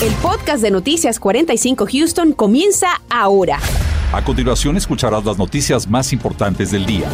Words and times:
El 0.00 0.12
podcast 0.22 0.62
de 0.62 0.70
Noticias 0.70 1.18
45 1.18 1.88
Houston 1.90 2.32
comienza 2.32 3.02
ahora. 3.10 3.58
A 4.12 4.22
continuación 4.22 4.76
escucharás 4.76 5.24
las 5.24 5.36
noticias 5.38 5.88
más 5.88 6.12
importantes 6.12 6.70
del 6.70 6.86
día. 6.86 7.08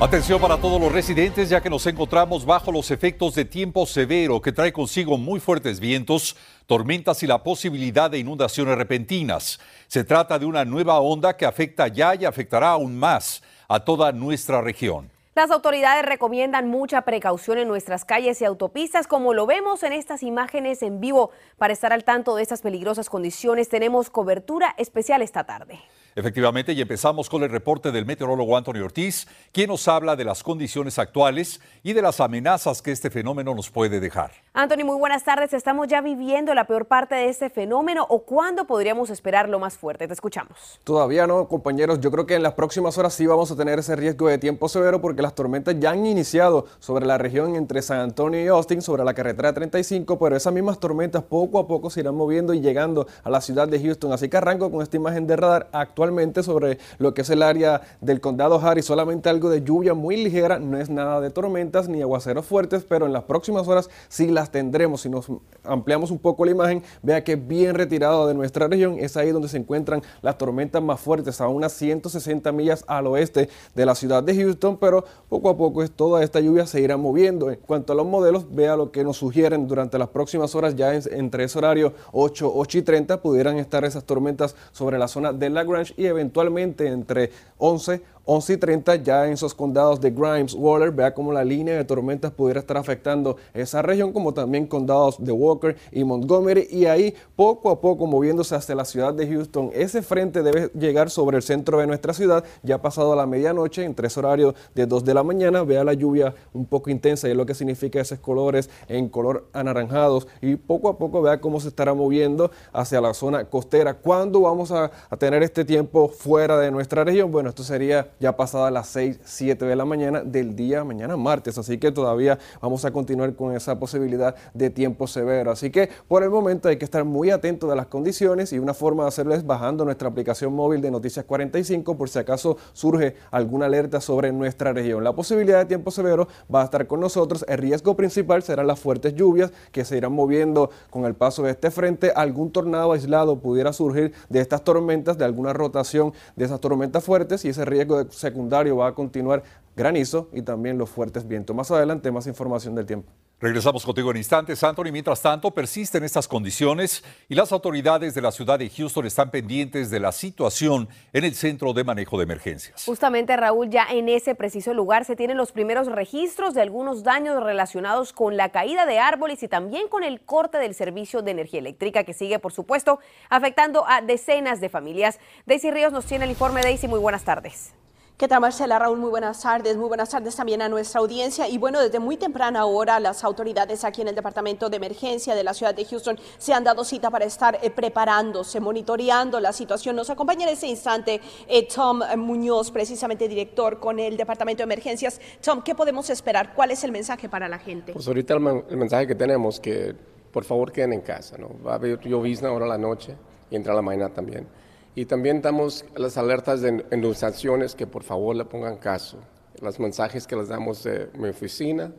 Atención 0.00 0.40
para 0.40 0.56
todos 0.58 0.80
los 0.80 0.92
residentes 0.92 1.48
ya 1.48 1.60
que 1.60 1.68
nos 1.68 1.84
encontramos 1.88 2.46
bajo 2.46 2.70
los 2.70 2.92
efectos 2.92 3.34
de 3.34 3.44
tiempo 3.44 3.86
severo 3.86 4.40
que 4.40 4.52
trae 4.52 4.72
consigo 4.72 5.18
muy 5.18 5.40
fuertes 5.40 5.80
vientos, 5.80 6.36
tormentas 6.68 7.24
y 7.24 7.26
la 7.26 7.42
posibilidad 7.42 8.08
de 8.08 8.20
inundaciones 8.20 8.78
repentinas. 8.78 9.58
Se 9.88 10.04
trata 10.04 10.38
de 10.38 10.46
una 10.46 10.64
nueva 10.64 11.00
onda 11.00 11.36
que 11.36 11.44
afecta 11.44 11.88
ya 11.88 12.14
y 12.14 12.24
afectará 12.24 12.68
aún 12.70 12.96
más 12.96 13.42
a 13.66 13.80
toda 13.80 14.12
nuestra 14.12 14.60
región. 14.60 15.13
Las 15.34 15.50
autoridades 15.50 16.04
recomiendan 16.04 16.68
mucha 16.68 17.02
precaución 17.02 17.58
en 17.58 17.66
nuestras 17.66 18.04
calles 18.04 18.40
y 18.40 18.44
autopistas, 18.44 19.08
como 19.08 19.34
lo 19.34 19.46
vemos 19.46 19.82
en 19.82 19.92
estas 19.92 20.22
imágenes 20.22 20.80
en 20.80 21.00
vivo. 21.00 21.32
Para 21.58 21.72
estar 21.72 21.92
al 21.92 22.04
tanto 22.04 22.36
de 22.36 22.42
estas 22.42 22.62
peligrosas 22.62 23.10
condiciones, 23.10 23.68
tenemos 23.68 24.10
cobertura 24.10 24.76
especial 24.78 25.22
esta 25.22 25.42
tarde. 25.42 25.80
Efectivamente, 26.14 26.72
y 26.72 26.80
empezamos 26.80 27.28
con 27.28 27.42
el 27.42 27.50
reporte 27.50 27.90
del 27.90 28.06
meteorólogo 28.06 28.56
Antonio 28.56 28.84
Ortiz, 28.84 29.26
quien 29.50 29.70
nos 29.70 29.88
habla 29.88 30.14
de 30.14 30.22
las 30.22 30.44
condiciones 30.44 31.00
actuales 31.00 31.60
y 31.82 31.94
de 31.94 32.02
las 32.02 32.20
amenazas 32.20 32.80
que 32.80 32.92
este 32.92 33.10
fenómeno 33.10 33.56
nos 33.56 33.70
puede 33.70 33.98
dejar. 33.98 34.43
Anthony, 34.56 34.84
muy 34.84 34.96
buenas 34.96 35.24
tardes. 35.24 35.52
¿Estamos 35.52 35.88
ya 35.88 36.00
viviendo 36.00 36.54
la 36.54 36.64
peor 36.64 36.86
parte 36.86 37.16
de 37.16 37.28
este 37.28 37.50
fenómeno 37.50 38.06
o 38.08 38.20
cuándo 38.20 38.68
podríamos 38.68 39.10
esperar 39.10 39.48
lo 39.48 39.58
más 39.58 39.76
fuerte? 39.76 40.06
Te 40.06 40.14
escuchamos. 40.14 40.78
Todavía 40.84 41.26
no, 41.26 41.48
compañeros. 41.48 41.98
Yo 41.98 42.12
creo 42.12 42.24
que 42.24 42.36
en 42.36 42.44
las 42.44 42.52
próximas 42.52 42.96
horas 42.96 43.14
sí 43.14 43.26
vamos 43.26 43.50
a 43.50 43.56
tener 43.56 43.80
ese 43.80 43.96
riesgo 43.96 44.28
de 44.28 44.38
tiempo 44.38 44.68
severo 44.68 45.00
porque 45.00 45.22
las 45.22 45.34
tormentas 45.34 45.74
ya 45.80 45.90
han 45.90 46.06
iniciado 46.06 46.66
sobre 46.78 47.04
la 47.04 47.18
región 47.18 47.56
entre 47.56 47.82
San 47.82 47.98
Antonio 47.98 48.40
y 48.40 48.46
Austin, 48.46 48.80
sobre 48.80 49.02
la 49.02 49.12
carretera 49.12 49.52
35, 49.52 50.20
pero 50.20 50.36
esas 50.36 50.52
mismas 50.52 50.78
tormentas 50.78 51.24
poco 51.24 51.58
a 51.58 51.66
poco 51.66 51.90
se 51.90 51.98
irán 51.98 52.14
moviendo 52.14 52.54
y 52.54 52.60
llegando 52.60 53.08
a 53.24 53.30
la 53.30 53.40
ciudad 53.40 53.66
de 53.66 53.80
Houston. 53.80 54.12
Así 54.12 54.28
que 54.28 54.36
arranco 54.36 54.70
con 54.70 54.82
esta 54.82 54.96
imagen 54.96 55.26
de 55.26 55.34
radar 55.34 55.68
actual 55.72 56.14
sobre 56.44 56.78
lo 56.98 57.12
que 57.12 57.22
es 57.22 57.30
el 57.30 57.42
área 57.42 57.80
del 58.00 58.20
condado 58.20 58.60
Harris, 58.60 58.84
solamente 58.84 59.28
algo 59.28 59.50
de 59.50 59.64
lluvia 59.64 59.94
muy 59.94 60.16
ligera, 60.16 60.60
no 60.60 60.78
es 60.78 60.90
nada 60.90 61.20
de 61.20 61.30
tormentas 61.30 61.88
ni 61.88 62.02
aguaceros 62.02 62.46
fuertes, 62.46 62.84
pero 62.88 63.06
en 63.06 63.12
las 63.12 63.24
próximas 63.24 63.66
horas 63.66 63.90
sí 64.08 64.28
las 64.28 64.43
tendremos. 64.50 65.02
Si 65.02 65.08
nos 65.08 65.26
ampliamos 65.62 66.10
un 66.10 66.18
poco 66.18 66.44
la 66.44 66.50
imagen, 66.50 66.82
vea 67.02 67.22
que 67.24 67.36
bien 67.36 67.74
retirado 67.74 68.26
de 68.26 68.34
nuestra 68.34 68.68
región 68.68 68.98
es 68.98 69.16
ahí 69.16 69.30
donde 69.30 69.48
se 69.48 69.56
encuentran 69.56 70.02
las 70.22 70.38
tormentas 70.38 70.82
más 70.82 71.00
fuertes, 71.00 71.40
a 71.40 71.48
unas 71.48 71.72
160 71.72 72.50
millas 72.52 72.84
al 72.86 73.06
oeste 73.06 73.48
de 73.74 73.86
la 73.86 73.94
ciudad 73.94 74.22
de 74.22 74.34
Houston, 74.36 74.76
pero 74.78 75.04
poco 75.28 75.50
a 75.50 75.56
poco 75.56 75.86
toda 75.88 76.22
esta 76.22 76.40
lluvia 76.40 76.66
se 76.66 76.80
irá 76.80 76.96
moviendo. 76.96 77.50
En 77.50 77.58
cuanto 77.58 77.92
a 77.92 77.96
los 77.96 78.06
modelos, 78.06 78.46
vea 78.54 78.76
lo 78.76 78.90
que 78.90 79.04
nos 79.04 79.16
sugieren 79.16 79.66
durante 79.66 79.98
las 79.98 80.08
próximas 80.08 80.54
horas, 80.54 80.76
ya 80.76 80.94
entre 80.94 81.44
ese 81.44 81.58
horario 81.58 81.94
8, 82.12 82.52
8 82.54 82.78
y 82.78 82.82
30, 82.82 83.22
pudieran 83.22 83.58
estar 83.58 83.84
esas 83.84 84.04
tormentas 84.04 84.54
sobre 84.72 84.98
la 84.98 85.08
zona 85.08 85.32
de 85.32 85.50
Lagrange 85.50 85.94
y 85.96 86.06
eventualmente 86.06 86.86
entre 86.86 87.30
11 87.58 88.02
11 88.26 88.54
y 88.54 88.56
30 88.56 88.96
ya 88.96 89.26
en 89.26 89.34
esos 89.34 89.54
condados 89.54 90.00
de 90.00 90.10
Grimes, 90.10 90.54
Waller, 90.54 90.90
vea 90.90 91.12
cómo 91.12 91.30
la 91.30 91.44
línea 91.44 91.76
de 91.76 91.84
tormentas 91.84 92.32
pudiera 92.32 92.60
estar 92.60 92.78
afectando 92.78 93.36
esa 93.52 93.82
región, 93.82 94.12
como 94.12 94.32
también 94.32 94.66
condados 94.66 95.22
de 95.22 95.30
Walker 95.30 95.76
y 95.92 96.04
Montgomery, 96.04 96.66
y 96.70 96.86
ahí 96.86 97.14
poco 97.36 97.70
a 97.70 97.80
poco 97.80 98.06
moviéndose 98.06 98.54
hacia 98.54 98.74
la 98.74 98.86
ciudad 98.86 99.12
de 99.12 99.26
Houston. 99.26 99.70
Ese 99.74 100.00
frente 100.00 100.42
debe 100.42 100.70
llegar 100.72 101.10
sobre 101.10 101.36
el 101.36 101.42
centro 101.42 101.78
de 101.78 101.86
nuestra 101.86 102.14
ciudad, 102.14 102.44
ya 102.62 102.80
pasado 102.80 103.14
la 103.14 103.26
medianoche, 103.26 103.84
en 103.84 103.94
tres 103.94 104.16
horarios 104.16 104.54
de 104.74 104.86
2 104.86 105.04
de 105.04 105.14
la 105.14 105.22
mañana, 105.22 105.62
vea 105.62 105.84
la 105.84 105.92
lluvia 105.92 106.34
un 106.54 106.64
poco 106.64 106.88
intensa, 106.88 107.28
y 107.28 107.32
es 107.32 107.36
lo 107.36 107.44
que 107.44 107.54
significa 107.54 108.00
esos 108.00 108.20
colores 108.20 108.70
en 108.88 109.10
color 109.10 109.48
anaranjados, 109.52 110.26
y 110.40 110.56
poco 110.56 110.88
a 110.88 110.96
poco 110.96 111.20
vea 111.20 111.42
cómo 111.42 111.60
se 111.60 111.68
estará 111.68 111.92
moviendo 111.92 112.50
hacia 112.72 113.02
la 113.02 113.12
zona 113.12 113.44
costera. 113.44 113.92
¿Cuándo 113.92 114.40
vamos 114.40 114.72
a, 114.72 114.90
a 115.10 115.16
tener 115.18 115.42
este 115.42 115.64
tiempo 115.66 116.08
fuera 116.08 116.58
de 116.58 116.70
nuestra 116.70 117.04
región? 117.04 117.30
Bueno, 117.30 117.50
esto 117.50 117.62
sería 117.62 118.13
ya 118.20 118.36
pasada 118.36 118.70
las 118.70 118.88
6, 118.88 119.20
7 119.24 119.64
de 119.64 119.76
la 119.76 119.84
mañana 119.84 120.22
del 120.22 120.56
día 120.56 120.84
mañana 120.84 121.16
martes. 121.16 121.58
Así 121.58 121.78
que 121.78 121.92
todavía 121.92 122.38
vamos 122.60 122.84
a 122.84 122.90
continuar 122.90 123.34
con 123.34 123.54
esa 123.54 123.78
posibilidad 123.78 124.34
de 124.52 124.70
tiempo 124.70 125.06
severo. 125.06 125.50
Así 125.50 125.70
que 125.70 125.88
por 126.08 126.22
el 126.22 126.30
momento 126.30 126.68
hay 126.68 126.76
que 126.76 126.84
estar 126.84 127.04
muy 127.04 127.30
atentos 127.30 127.68
de 127.68 127.76
las 127.76 127.86
condiciones 127.86 128.52
y 128.52 128.58
una 128.58 128.74
forma 128.74 129.04
de 129.04 129.08
hacerlo 129.08 129.34
es 129.34 129.46
bajando 129.46 129.84
nuestra 129.84 130.08
aplicación 130.08 130.54
móvil 130.54 130.80
de 130.80 130.90
Noticias 130.90 131.24
45 131.24 131.96
por 131.96 132.08
si 132.08 132.18
acaso 132.18 132.56
surge 132.72 133.16
alguna 133.30 133.66
alerta 133.66 134.00
sobre 134.00 134.32
nuestra 134.32 134.72
región. 134.72 135.04
La 135.04 135.12
posibilidad 135.12 135.58
de 135.58 135.66
tiempo 135.66 135.90
severo 135.90 136.28
va 136.52 136.62
a 136.62 136.64
estar 136.64 136.86
con 136.86 137.00
nosotros. 137.00 137.44
El 137.48 137.58
riesgo 137.58 137.96
principal 137.96 138.42
serán 138.42 138.66
las 138.66 138.80
fuertes 138.80 139.14
lluvias 139.14 139.52
que 139.72 139.84
se 139.84 139.96
irán 139.96 140.12
moviendo 140.12 140.70
con 140.90 141.04
el 141.04 141.14
paso 141.14 141.42
de 141.42 141.50
este 141.50 141.70
frente. 141.70 142.12
Algún 142.14 142.50
tornado 142.50 142.92
aislado 142.92 143.38
pudiera 143.38 143.72
surgir 143.72 144.12
de 144.28 144.40
estas 144.40 144.62
tormentas, 144.62 145.18
de 145.18 145.24
alguna 145.24 145.52
rotación 145.52 146.12
de 146.36 146.44
esas 146.44 146.60
tormentas 146.60 147.04
fuertes 147.04 147.44
y 147.44 147.48
ese 147.48 147.64
riesgo 147.64 147.98
de 147.98 148.03
secundario 148.10 148.76
va 148.76 148.88
a 148.88 148.94
continuar 148.94 149.42
granizo 149.76 150.28
y 150.32 150.42
también 150.42 150.78
los 150.78 150.90
fuertes 150.90 151.26
vientos. 151.26 151.54
Más 151.54 151.70
adelante, 151.70 152.10
más 152.10 152.26
información 152.26 152.74
del 152.74 152.86
tiempo. 152.86 153.12
Regresamos 153.40 153.84
contigo 153.84 154.10
en 154.10 154.16
instantes, 154.16 154.62
Anthony. 154.62 154.90
Mientras 154.92 155.20
tanto, 155.20 155.50
persisten 155.50 156.04
estas 156.04 156.26
condiciones 156.26 157.04
y 157.28 157.34
las 157.34 157.52
autoridades 157.52 158.14
de 158.14 158.22
la 158.22 158.32
ciudad 158.32 158.58
de 158.58 158.70
Houston 158.70 159.04
están 159.04 159.30
pendientes 159.30 159.90
de 159.90 160.00
la 160.00 160.12
situación 160.12 160.88
en 161.12 161.24
el 161.24 161.34
centro 161.34 161.74
de 161.74 161.84
manejo 161.84 162.16
de 162.16 162.22
emergencias. 162.22 162.84
Justamente, 162.86 163.36
Raúl, 163.36 163.68
ya 163.68 163.86
en 163.90 164.08
ese 164.08 164.34
preciso 164.34 164.72
lugar 164.72 165.04
se 165.04 165.16
tienen 165.16 165.36
los 165.36 165.52
primeros 165.52 165.88
registros 165.88 166.54
de 166.54 166.62
algunos 166.62 167.02
daños 167.02 167.42
relacionados 167.42 168.14
con 168.14 168.38
la 168.38 168.50
caída 168.50 168.86
de 168.86 168.98
árboles 168.98 169.42
y 169.42 169.48
también 169.48 169.88
con 169.88 170.04
el 170.04 170.22
corte 170.22 170.56
del 170.56 170.74
servicio 170.74 171.20
de 171.20 171.32
energía 171.32 171.58
eléctrica 171.58 172.04
que 172.04 172.14
sigue, 172.14 172.38
por 172.38 172.52
supuesto, 172.52 173.00
afectando 173.28 173.84
a 173.86 174.00
decenas 174.00 174.60
de 174.62 174.70
familias. 174.70 175.18
Daisy 175.44 175.70
Ríos 175.70 175.92
nos 175.92 176.06
tiene 176.06 176.24
el 176.24 176.30
informe. 176.30 176.62
Daisy, 176.62 176.88
muy 176.88 177.00
buenas 177.00 177.24
tardes. 177.24 177.74
¿Qué 178.16 178.28
tal, 178.28 178.40
Marcela? 178.40 178.78
Raúl, 178.78 179.00
muy 179.00 179.10
buenas 179.10 179.42
tardes. 179.42 179.76
Muy 179.76 179.88
buenas 179.88 180.08
tardes 180.08 180.36
también 180.36 180.62
a 180.62 180.68
nuestra 180.68 181.00
audiencia. 181.00 181.48
Y 181.48 181.58
bueno, 181.58 181.80
desde 181.80 181.98
muy 181.98 182.16
temprana 182.16 182.64
hora, 182.64 183.00
las 183.00 183.24
autoridades 183.24 183.82
aquí 183.82 184.02
en 184.02 184.08
el 184.08 184.14
Departamento 184.14 184.70
de 184.70 184.76
Emergencia 184.76 185.34
de 185.34 185.42
la 185.42 185.52
ciudad 185.52 185.74
de 185.74 185.84
Houston 185.84 186.16
se 186.38 186.54
han 186.54 186.62
dado 186.62 186.84
cita 186.84 187.10
para 187.10 187.24
estar 187.24 187.58
eh, 187.60 187.70
preparándose, 187.70 188.60
monitoreando 188.60 189.40
la 189.40 189.52
situación. 189.52 189.96
Nos 189.96 190.10
acompaña 190.10 190.44
en 190.44 190.50
ese 190.50 190.68
instante 190.68 191.20
eh, 191.48 191.66
Tom 191.66 192.02
Muñoz, 192.16 192.70
precisamente 192.70 193.26
director 193.26 193.80
con 193.80 193.98
el 193.98 194.16
Departamento 194.16 194.60
de 194.60 194.72
Emergencias. 194.72 195.20
Tom, 195.42 195.62
¿qué 195.62 195.74
podemos 195.74 196.08
esperar? 196.08 196.54
¿Cuál 196.54 196.70
es 196.70 196.84
el 196.84 196.92
mensaje 196.92 197.28
para 197.28 197.48
la 197.48 197.58
gente? 197.58 197.94
Pues 197.94 198.06
ahorita 198.06 198.34
el, 198.34 198.64
el 198.70 198.76
mensaje 198.76 199.08
que 199.08 199.16
tenemos 199.16 199.58
que 199.58 199.92
por 200.30 200.44
favor 200.44 200.70
queden 200.70 200.92
en 200.92 201.00
casa, 201.00 201.36
¿no? 201.36 201.50
Va 201.66 201.72
a 201.72 201.74
haber 201.74 201.98
llovizna 201.98 202.50
ahora 202.50 202.66
la 202.66 202.78
noche 202.78 203.16
y 203.50 203.56
entra 203.56 203.74
la 203.74 203.82
mañana 203.82 204.14
también. 204.14 204.46
Y 204.94 205.06
también 205.06 205.42
damos 205.42 205.84
las 205.96 206.16
alertas 206.16 206.60
de 206.60 206.84
inundaciones 206.92 207.74
que 207.74 207.86
por 207.86 208.04
favor 208.04 208.36
le 208.36 208.44
pongan 208.44 208.76
caso. 208.76 209.18
Los 209.60 209.80
mensajes 209.80 210.26
que 210.26 210.36
les 210.36 210.48
damos 210.48 210.84
de 210.84 211.10
mi 211.18 211.28
oficina, 211.28 211.92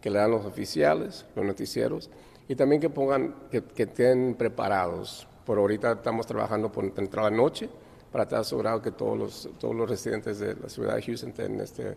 que 0.00 0.10
le 0.10 0.18
dan 0.18 0.30
los 0.30 0.44
oficiales, 0.44 1.26
los 1.36 1.44
noticieros, 1.44 2.10
y 2.48 2.56
también 2.56 2.80
que 2.80 2.90
pongan, 2.90 3.34
que, 3.50 3.62
que 3.62 3.84
estén 3.84 4.34
preparados. 4.34 5.28
Por 5.44 5.58
ahorita 5.58 5.92
estamos 5.92 6.26
trabajando 6.26 6.72
por 6.72 6.84
entrar 6.84 7.30
la 7.30 7.36
noche 7.36 7.68
para 8.10 8.24
estar 8.24 8.40
asegurado 8.40 8.82
que 8.82 8.90
todos 8.90 9.16
los, 9.16 9.48
todos 9.58 9.74
los 9.74 9.88
residentes 9.88 10.38
de 10.40 10.54
la 10.56 10.68
ciudad 10.68 10.96
de 10.96 11.02
Houston 11.02 11.30
estén 11.30 11.60
este, 11.60 11.96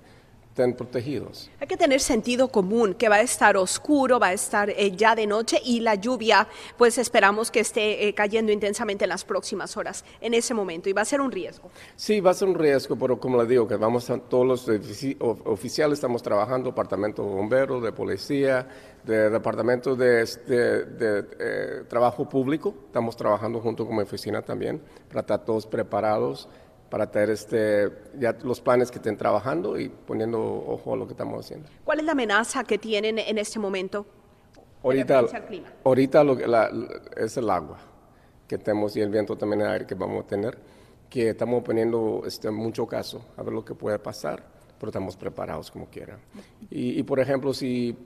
estén 0.54 0.76
protegidos. 0.76 1.50
Hay 1.60 1.66
que 1.66 1.76
tener 1.76 2.00
sentido 2.00 2.48
común, 2.48 2.94
que 2.94 3.10
va 3.10 3.16
a 3.16 3.22
estar 3.22 3.58
oscuro, 3.58 4.20
va 4.20 4.28
a 4.28 4.34
estar 4.34 4.70
eh, 4.70 4.92
ya 4.96 5.16
de 5.16 5.26
noche 5.26 5.60
y 5.66 5.80
la 5.80 5.96
lluvia, 5.96 6.48
pues 6.78 7.00
esperamos 7.00 7.50
que 7.50 7.60
esté 7.60 8.08
eh, 8.08 8.14
cayendo 8.14 8.52
intensamente 8.52 9.06
en 9.06 9.10
las 9.10 9.26
próximas 9.26 9.76
horas, 9.78 10.06
en 10.22 10.36
ese 10.36 10.54
momento, 10.54 10.90
y 10.90 10.94
va 10.94 11.02
a 11.02 11.06
ser 11.06 11.22
un 11.22 11.32
riesgo. 11.32 11.72
Sí, 11.96 12.20
va 12.20 12.32
a 12.32 12.34
ser 12.36 12.48
un 12.50 12.56
riesgo, 12.56 12.96
pero 12.96 13.20
como 13.20 13.42
le 13.42 13.48
digo, 13.48 13.68
que 13.68 13.78
vamos 13.78 14.12
a, 14.12 14.20
todos 14.20 14.46
los 14.46 14.70
oficiales 15.46 15.98
estamos 15.98 16.22
trabajando, 16.22 16.70
departamento 16.70 17.24
de 17.24 17.30
bomberos, 17.30 17.82
de 17.82 17.92
policía, 17.92 18.68
de 19.04 19.32
departamento 19.32 19.96
de, 19.96 20.24
de, 20.48 20.86
de 20.86 21.28
eh, 21.40 21.84
trabajo 21.90 22.30
público, 22.30 22.76
estamos 22.86 23.18
trabajando 23.18 23.60
junto 23.60 23.88
con 23.88 23.96
mi 23.96 24.04
oficina 24.04 24.44
también, 24.44 24.80
para 25.10 25.22
estar 25.22 25.44
todos 25.44 25.66
preparados 25.66 26.48
para 26.94 27.10
tener 27.10 27.32
este, 27.32 27.92
ya 28.20 28.38
los 28.44 28.62
planes 28.62 28.92
que 28.92 29.00
estén 29.00 29.18
trabajando 29.18 29.80
y 29.80 29.90
poniendo 29.90 30.40
ojo 30.40 30.94
a 30.94 30.96
lo 30.96 31.08
que 31.08 31.14
estamos 31.14 31.44
haciendo. 31.44 31.68
¿Cuál 31.84 32.02
es 32.02 32.06
la 32.06 32.12
amenaza 32.12 32.64
que 32.64 32.78
tienen 32.78 33.18
en 33.18 33.40
este 33.40 33.58
momento? 33.58 34.06
Ahorita, 34.84 35.26
ahorita 35.84 36.24
lo, 36.24 36.36
la, 36.36 36.70
es 37.18 37.36
el 37.36 37.50
agua 37.50 37.80
que 38.48 38.60
tenemos 38.60 38.96
y 38.96 39.02
el 39.02 39.10
viento 39.10 39.36
también 39.36 39.62
el 39.62 39.70
aire 39.70 39.88
que 39.88 39.96
vamos 39.96 40.24
a 40.24 40.28
tener, 40.28 40.56
que 41.10 41.30
estamos 41.30 41.64
poniendo 41.64 42.22
este, 42.28 42.52
mucho 42.52 42.86
caso 42.86 43.26
a 43.38 43.42
ver 43.42 43.54
lo 43.54 43.66
que 43.66 43.74
puede 43.74 43.98
pasar, 43.98 44.44
pero 44.78 44.92
estamos 44.92 45.18
preparados 45.18 45.72
como 45.72 45.88
quiera. 45.88 46.20
Y, 46.70 47.00
y 47.00 47.02
por 47.02 47.20
ejemplo, 47.20 47.56
si, 47.56 47.98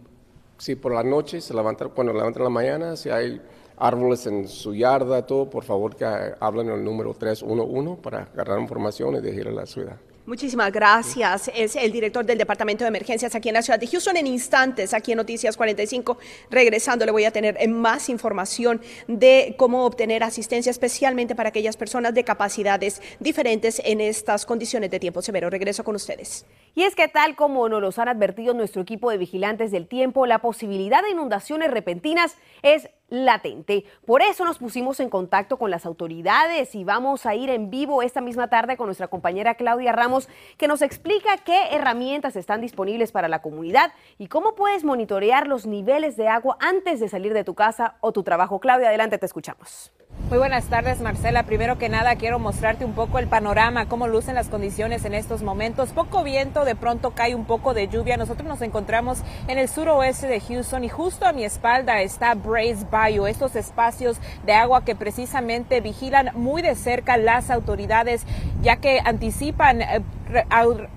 si 0.58 0.78
por 0.78 0.94
la 0.94 1.04
noche 1.04 1.42
se 1.42 1.54
levanta, 1.54 1.88
bueno, 1.88 2.14
levanta 2.14 2.40
en 2.40 2.44
la 2.46 2.50
mañana, 2.50 2.96
si 2.96 3.10
hay 3.10 3.42
árboles 3.78 4.26
en 4.28 4.48
su 4.48 4.74
yarda, 4.74 5.26
todo, 5.26 5.50
por 5.50 5.64
favor 5.64 5.96
que 5.96 6.06
hablen 6.40 6.70
el 6.70 6.84
número 6.84 7.14
311 7.14 8.02
para 8.02 8.24
agarrar 8.24 8.60
información 8.60 9.16
y 9.16 9.22
dirigir 9.22 9.48
a 9.48 9.52
la 9.52 9.66
ciudad. 9.66 9.98
Muchísimas 10.28 10.74
gracias. 10.74 11.50
Es 11.56 11.78
el 11.78 11.90
director 11.90 12.26
del 12.26 12.38
Departamento 12.38 12.84
de 12.84 12.90
Emergencias 12.90 13.34
aquí 13.34 13.48
en 13.48 13.54
la 13.54 13.62
ciudad 13.62 13.80
de 13.80 13.88
Houston. 13.88 14.18
En 14.18 14.28
instantes, 14.28 14.94
aquí 14.94 15.14
en 15.14 15.20
Noticias 15.20 15.56
45, 15.56 16.18
regresando, 16.52 17.06
le 17.06 17.14
voy 17.14 17.24
a 17.24 17.32
tener 17.32 17.66
más 17.70 18.10
información 18.10 18.82
de 19.08 19.56
cómo 19.58 19.86
obtener 19.86 20.26
asistencia, 20.26 20.70
especialmente 20.70 21.34
para 21.34 21.48
aquellas 21.48 21.78
personas 21.78 22.14
de 22.14 22.26
capacidades 22.26 23.02
diferentes 23.22 23.82
en 23.86 24.02
estas 24.02 24.46
condiciones 24.46 24.92
de 24.92 25.00
tiempo 25.00 25.22
severo. 25.22 25.50
Regreso 25.50 25.86
con 25.86 25.96
ustedes. 25.96 26.46
Y 26.76 26.84
es 26.84 26.94
que 26.94 27.08
tal 27.08 27.38
como 27.38 27.70
nos 27.70 27.82
los 27.82 27.98
han 27.98 28.10
advertido 28.10 28.54
nuestro 28.54 28.82
equipo 28.82 29.10
de 29.10 29.18
vigilantes 29.18 29.72
del 29.72 29.88
tiempo, 29.88 30.26
la 30.26 30.40
posibilidad 30.40 31.02
de 31.04 31.12
inundaciones 31.12 31.72
repentinas 31.72 32.36
es 32.64 32.90
latente. 33.10 33.86
Por 34.06 34.22
eso 34.22 34.46
nos 34.46 34.58
pusimos 34.58 35.00
en 35.00 35.10
contacto 35.10 35.58
con 35.58 35.72
las 35.72 35.86
autoridades 35.86 36.76
y 36.76 36.84
vamos 36.84 37.26
a 37.26 37.36
ir 37.36 37.50
en 37.50 37.70
vivo 37.70 38.02
esta 38.02 38.22
misma 38.22 38.50
tarde 38.50 38.78
con 38.78 38.88
nuestra 38.88 39.08
compañera 39.08 39.56
Claudia 39.56 39.92
Ramos, 39.92 40.28
que 40.58 40.68
nos 40.68 40.82
explica 40.82 41.38
qué 41.38 41.70
herramientas 41.72 42.36
están 42.36 42.62
disponibles 42.62 43.12
para 43.12 43.28
la 43.28 43.42
comunidad 43.42 43.92
y 44.18 44.28
cómo 44.28 44.56
puedes 44.56 44.84
monitorear 44.84 45.48
los 45.48 45.66
niveles 45.66 46.18
de 46.18 46.28
agua 46.28 46.58
antes 46.60 47.00
de 47.00 47.10
salir 47.10 47.34
de 47.34 47.44
tu 47.44 47.56
casa 47.56 47.96
o 48.02 48.12
tu 48.12 48.24
trabajo. 48.24 48.60
Claudia, 48.60 48.90
adelante, 48.90 49.18
te 49.18 49.26
escuchamos. 49.26 49.92
Muy 50.30 50.40
buenas 50.40 50.66
tardes, 50.66 51.00
Marcela. 51.00 51.44
Primero 51.44 51.78
que 51.78 51.88
nada, 51.88 52.18
quiero 52.18 52.38
mostrarte 52.38 52.84
un 52.84 52.92
poco 52.92 53.18
el 53.18 53.28
panorama, 53.28 53.88
cómo 53.88 54.10
lucen 54.10 54.36
las 54.36 54.50
condiciones 54.50 55.06
en 55.06 55.14
estos 55.14 55.42
momentos. 55.42 55.94
Poco 55.94 56.22
viento, 56.22 56.66
de 56.66 56.76
pronto 56.76 57.12
cae 57.12 57.34
un 57.34 57.46
poco 57.46 57.74
de 57.74 57.88
lluvia. 57.88 58.18
Nosotros 58.18 58.46
nos 58.46 58.62
encontramos 58.62 59.20
en 59.48 59.58
el 59.58 59.70
suroeste 59.70 60.28
de 60.28 60.42
Houston 60.42 60.84
y 60.84 60.90
justo 60.90 61.26
a 61.26 61.32
mi 61.32 61.46
espalda 61.46 62.02
está 62.02 62.36
Brace 62.36 62.86
Bayou, 62.92 63.26
estos 63.26 63.56
espacios 63.56 64.18
de 64.46 64.52
agua 64.52 64.84
que 64.84 64.96
precisamente 64.96 65.80
vigilan 65.80 66.32
muy 66.34 66.62
de 66.62 66.76
cerca 66.76 67.16
las 67.16 67.50
autoridades, 67.50 68.26
ya 68.62 68.76
que 68.76 69.00
anticipan 69.06 69.82
eh, 69.82 70.02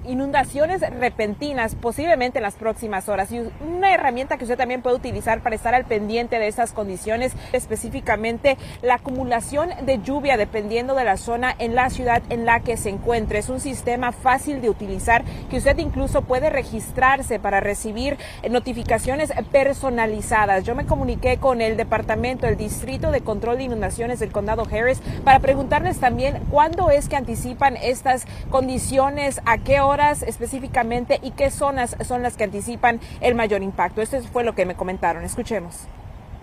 inundaciones 0.07 0.83
repentinas 0.99 1.75
posiblemente 1.75 2.39
en 2.39 2.43
las 2.43 2.55
próximas 2.55 3.09
horas. 3.09 3.31
Y 3.33 3.41
una 3.67 3.95
herramienta 3.95 4.37
que 4.37 4.45
usted 4.45 4.57
también 4.57 4.83
puede 4.83 4.97
utilizar 4.97 5.41
para 5.41 5.55
estar 5.55 5.75
al 5.75 5.85
pendiente 5.85 6.39
de 6.39 6.49
esas 6.49 6.73
condiciones 6.73 7.33
específicamente 7.53 8.57
la 8.83 8.95
acumulación 8.95 9.71
de 9.83 10.01
lluvia 10.03 10.37
dependiendo 10.37 10.95
de 10.95 11.05
la 11.05 11.17
zona 11.17 11.55
en 11.59 11.75
la 11.75 11.91
ciudad 11.91 12.23
en 12.31 12.45
la 12.45 12.61
que 12.61 12.77
se 12.77 12.91
encuentre. 12.91 13.39
Es 13.39 13.49
un 13.49 13.61
sistema 13.61 14.13
fácil 14.13 14.61
de 14.61 14.71
utilizar 14.71 15.25
que 15.51 15.59
usted 15.59 15.79
incluso 15.79 16.23
puede 16.23 16.51
registrarse 16.51 17.39
para 17.39 17.61
recibir 17.61 18.19
notificaciones 18.49 19.33
personalizadas. 19.53 20.65
Yo 20.65 20.75
me 20.75 20.87
comuniqué 20.87 21.39
con 21.39 21.61
el 21.61 21.77
departamento 21.77 22.47
el 22.47 22.57
distrito 22.57 23.11
de 23.11 23.21
control 23.21 23.59
de 23.59 23.65
inundaciones 23.65 24.19
del 24.19 24.33
condado 24.33 24.67
Harris 24.71 25.01
para 25.25 25.41
preguntarles 25.41 25.99
también 25.99 26.41
cuándo 26.51 26.91
es 26.91 27.09
que 27.09 27.17
anticipan 27.17 27.77
estas 27.77 28.27
condiciones 28.51 29.20
a 29.45 29.59
qué 29.59 29.81
horas 29.81 30.23
específicamente 30.23 31.21
y 31.23 31.33
qué 31.33 31.51
zonas 31.51 31.97
son 32.05 32.23
las 32.23 32.37
que 32.37 32.45
anticipan 32.45 33.01
el 33.21 33.35
mayor 33.35 33.63
impacto. 33.63 34.03
Esto 34.03 34.21
fue 34.23 34.45
lo 34.45 34.55
que 34.55 34.67
me 34.67 34.75
comentaron. 34.75 35.25
Escuchemos. 35.25 35.87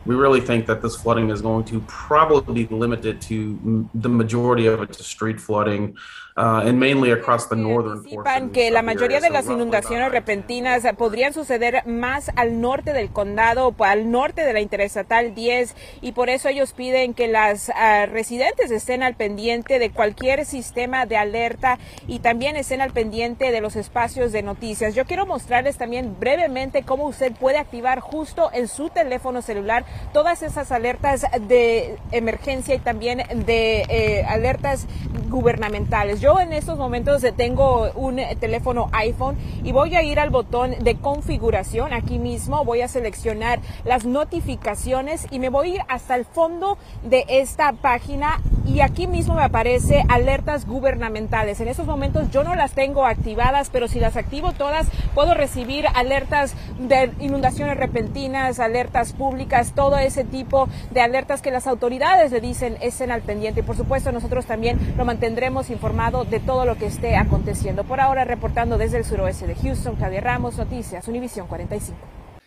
We 0.07 0.15
really 0.15 0.39
think 0.39 0.65
that 0.67 0.81
this 0.81 0.95
flooding 0.95 1.29
is 1.29 1.41
going 1.41 1.65
to 1.65 1.81
probably 1.81 2.63
be 2.63 2.75
limited 2.75 3.21
to 3.21 3.89
the 3.93 4.09
majority 4.09 4.65
of 4.67 4.81
it 4.81 4.93
to 4.93 5.03
street 5.03 5.39
flooding 5.39 5.95
uh, 6.37 6.61
and 6.63 6.79
mainly 6.79 7.11
across 7.11 7.47
the 7.47 7.55
northern 7.55 8.03
portion. 8.03 8.51
que 8.51 8.69
la 8.71 8.83
mayoría 8.83 9.19
de 9.19 9.29
las 9.29 9.49
inundaciones 9.49 10.11
repentinas 10.11 10.83
podrían 10.95 11.33
suceder 11.33 11.85
más 11.87 12.31
al 12.35 12.61
norte 12.61 12.93
del 12.93 13.09
condado, 13.09 13.75
al 13.79 14.11
norte 14.11 14.45
de 14.45 14.53
la 14.53 14.61
interestatal 14.61 15.33
10 15.33 15.75
y 16.01 16.11
por 16.11 16.29
eso 16.29 16.47
ellos 16.47 16.73
piden 16.73 17.13
que 17.13 17.27
las 17.27 17.69
uh, 17.69 18.05
residentes 18.09 18.71
estén 18.71 19.03
al 19.03 19.15
pendiente 19.15 19.79
de 19.79 19.89
cualquier 19.89 20.45
sistema 20.45 21.05
de 21.05 21.17
alerta 21.17 21.79
y 22.07 22.19
también 22.19 22.55
estén 22.55 22.81
al 22.81 22.91
pendiente 22.91 23.51
de 23.51 23.59
los 23.61 23.75
espacios 23.75 24.31
de 24.31 24.43
noticias. 24.43 24.95
Yo 24.95 25.05
quiero 25.05 25.25
mostrarles 25.25 25.77
también 25.77 26.15
brevemente 26.19 26.83
cómo 26.83 27.05
usted 27.05 27.33
puede 27.33 27.57
activar 27.57 27.99
justo 27.99 28.51
en 28.53 28.67
su 28.67 28.89
teléfono 28.89 29.41
celular 29.41 29.85
todas 30.13 30.43
esas 30.43 30.71
alertas 30.71 31.25
de 31.47 31.97
emergencia 32.11 32.75
y 32.75 32.79
también 32.79 33.23
de 33.45 33.85
eh, 33.89 34.25
alertas 34.27 34.87
gubernamentales. 35.29 36.21
Yo 36.21 36.39
en 36.39 36.53
estos 36.53 36.77
momentos 36.77 37.23
tengo 37.35 37.91
un 37.95 38.19
teléfono 38.39 38.89
iPhone 38.93 39.37
y 39.63 39.71
voy 39.71 39.95
a 39.95 40.03
ir 40.03 40.19
al 40.19 40.29
botón 40.29 40.75
de 40.79 40.95
configuración 40.95 41.93
aquí 41.93 42.19
mismo, 42.19 42.63
voy 42.63 42.81
a 42.81 42.87
seleccionar 42.87 43.59
las 43.83 44.05
notificaciones 44.05 45.27
y 45.31 45.39
me 45.39 45.49
voy 45.49 45.71
a 45.71 45.75
ir 45.75 45.81
hasta 45.87 46.15
el 46.15 46.25
fondo 46.25 46.77
de 47.03 47.25
esta 47.27 47.73
página 47.73 48.39
y 48.65 48.81
aquí 48.81 49.07
mismo 49.07 49.33
me 49.33 49.43
aparece 49.43 50.03
alertas 50.09 50.67
gubernamentales. 50.67 51.61
En 51.61 51.67
estos 51.67 51.85
momentos 51.85 52.29
yo 52.31 52.43
no 52.43 52.55
las 52.55 52.73
tengo 52.73 53.05
activadas, 53.05 53.69
pero 53.71 53.87
si 53.87 53.99
las 53.99 54.17
activo 54.17 54.51
todas 54.51 54.87
puedo 55.15 55.33
recibir 55.33 55.85
alertas 55.93 56.53
de 56.79 57.11
inundaciones 57.19 57.77
repentinas, 57.77 58.59
alertas 58.59 59.13
públicas, 59.13 59.73
todo 59.73 59.86
todo 59.87 59.99
ese 59.99 60.25
tipo 60.25 60.67
de 60.91 60.99
alertas 60.99 61.41
que 61.41 61.49
las 61.49 61.65
autoridades 61.65 62.33
le 62.33 62.41
dicen 62.41 62.77
estén 62.81 63.09
al 63.09 63.21
pendiente. 63.21 63.61
Y 63.61 63.63
por 63.63 63.77
supuesto 63.77 64.11
nosotros 64.11 64.45
también 64.45 64.77
lo 64.97 65.05
mantendremos 65.05 65.69
informado 65.69 66.25
de 66.25 66.41
todo 66.41 66.65
lo 66.65 66.75
que 66.75 66.87
esté 66.87 67.15
aconteciendo. 67.15 67.85
Por 67.85 68.01
ahora 68.01 68.25
reportando 68.25 68.77
desde 68.77 68.97
el 68.97 69.05
suroeste 69.05 69.47
de 69.47 69.55
Houston, 69.55 69.95
Claudia 69.95 70.19
Ramos, 70.19 70.57
Noticias, 70.57 71.07
Univisión 71.07 71.47
45. 71.47 71.97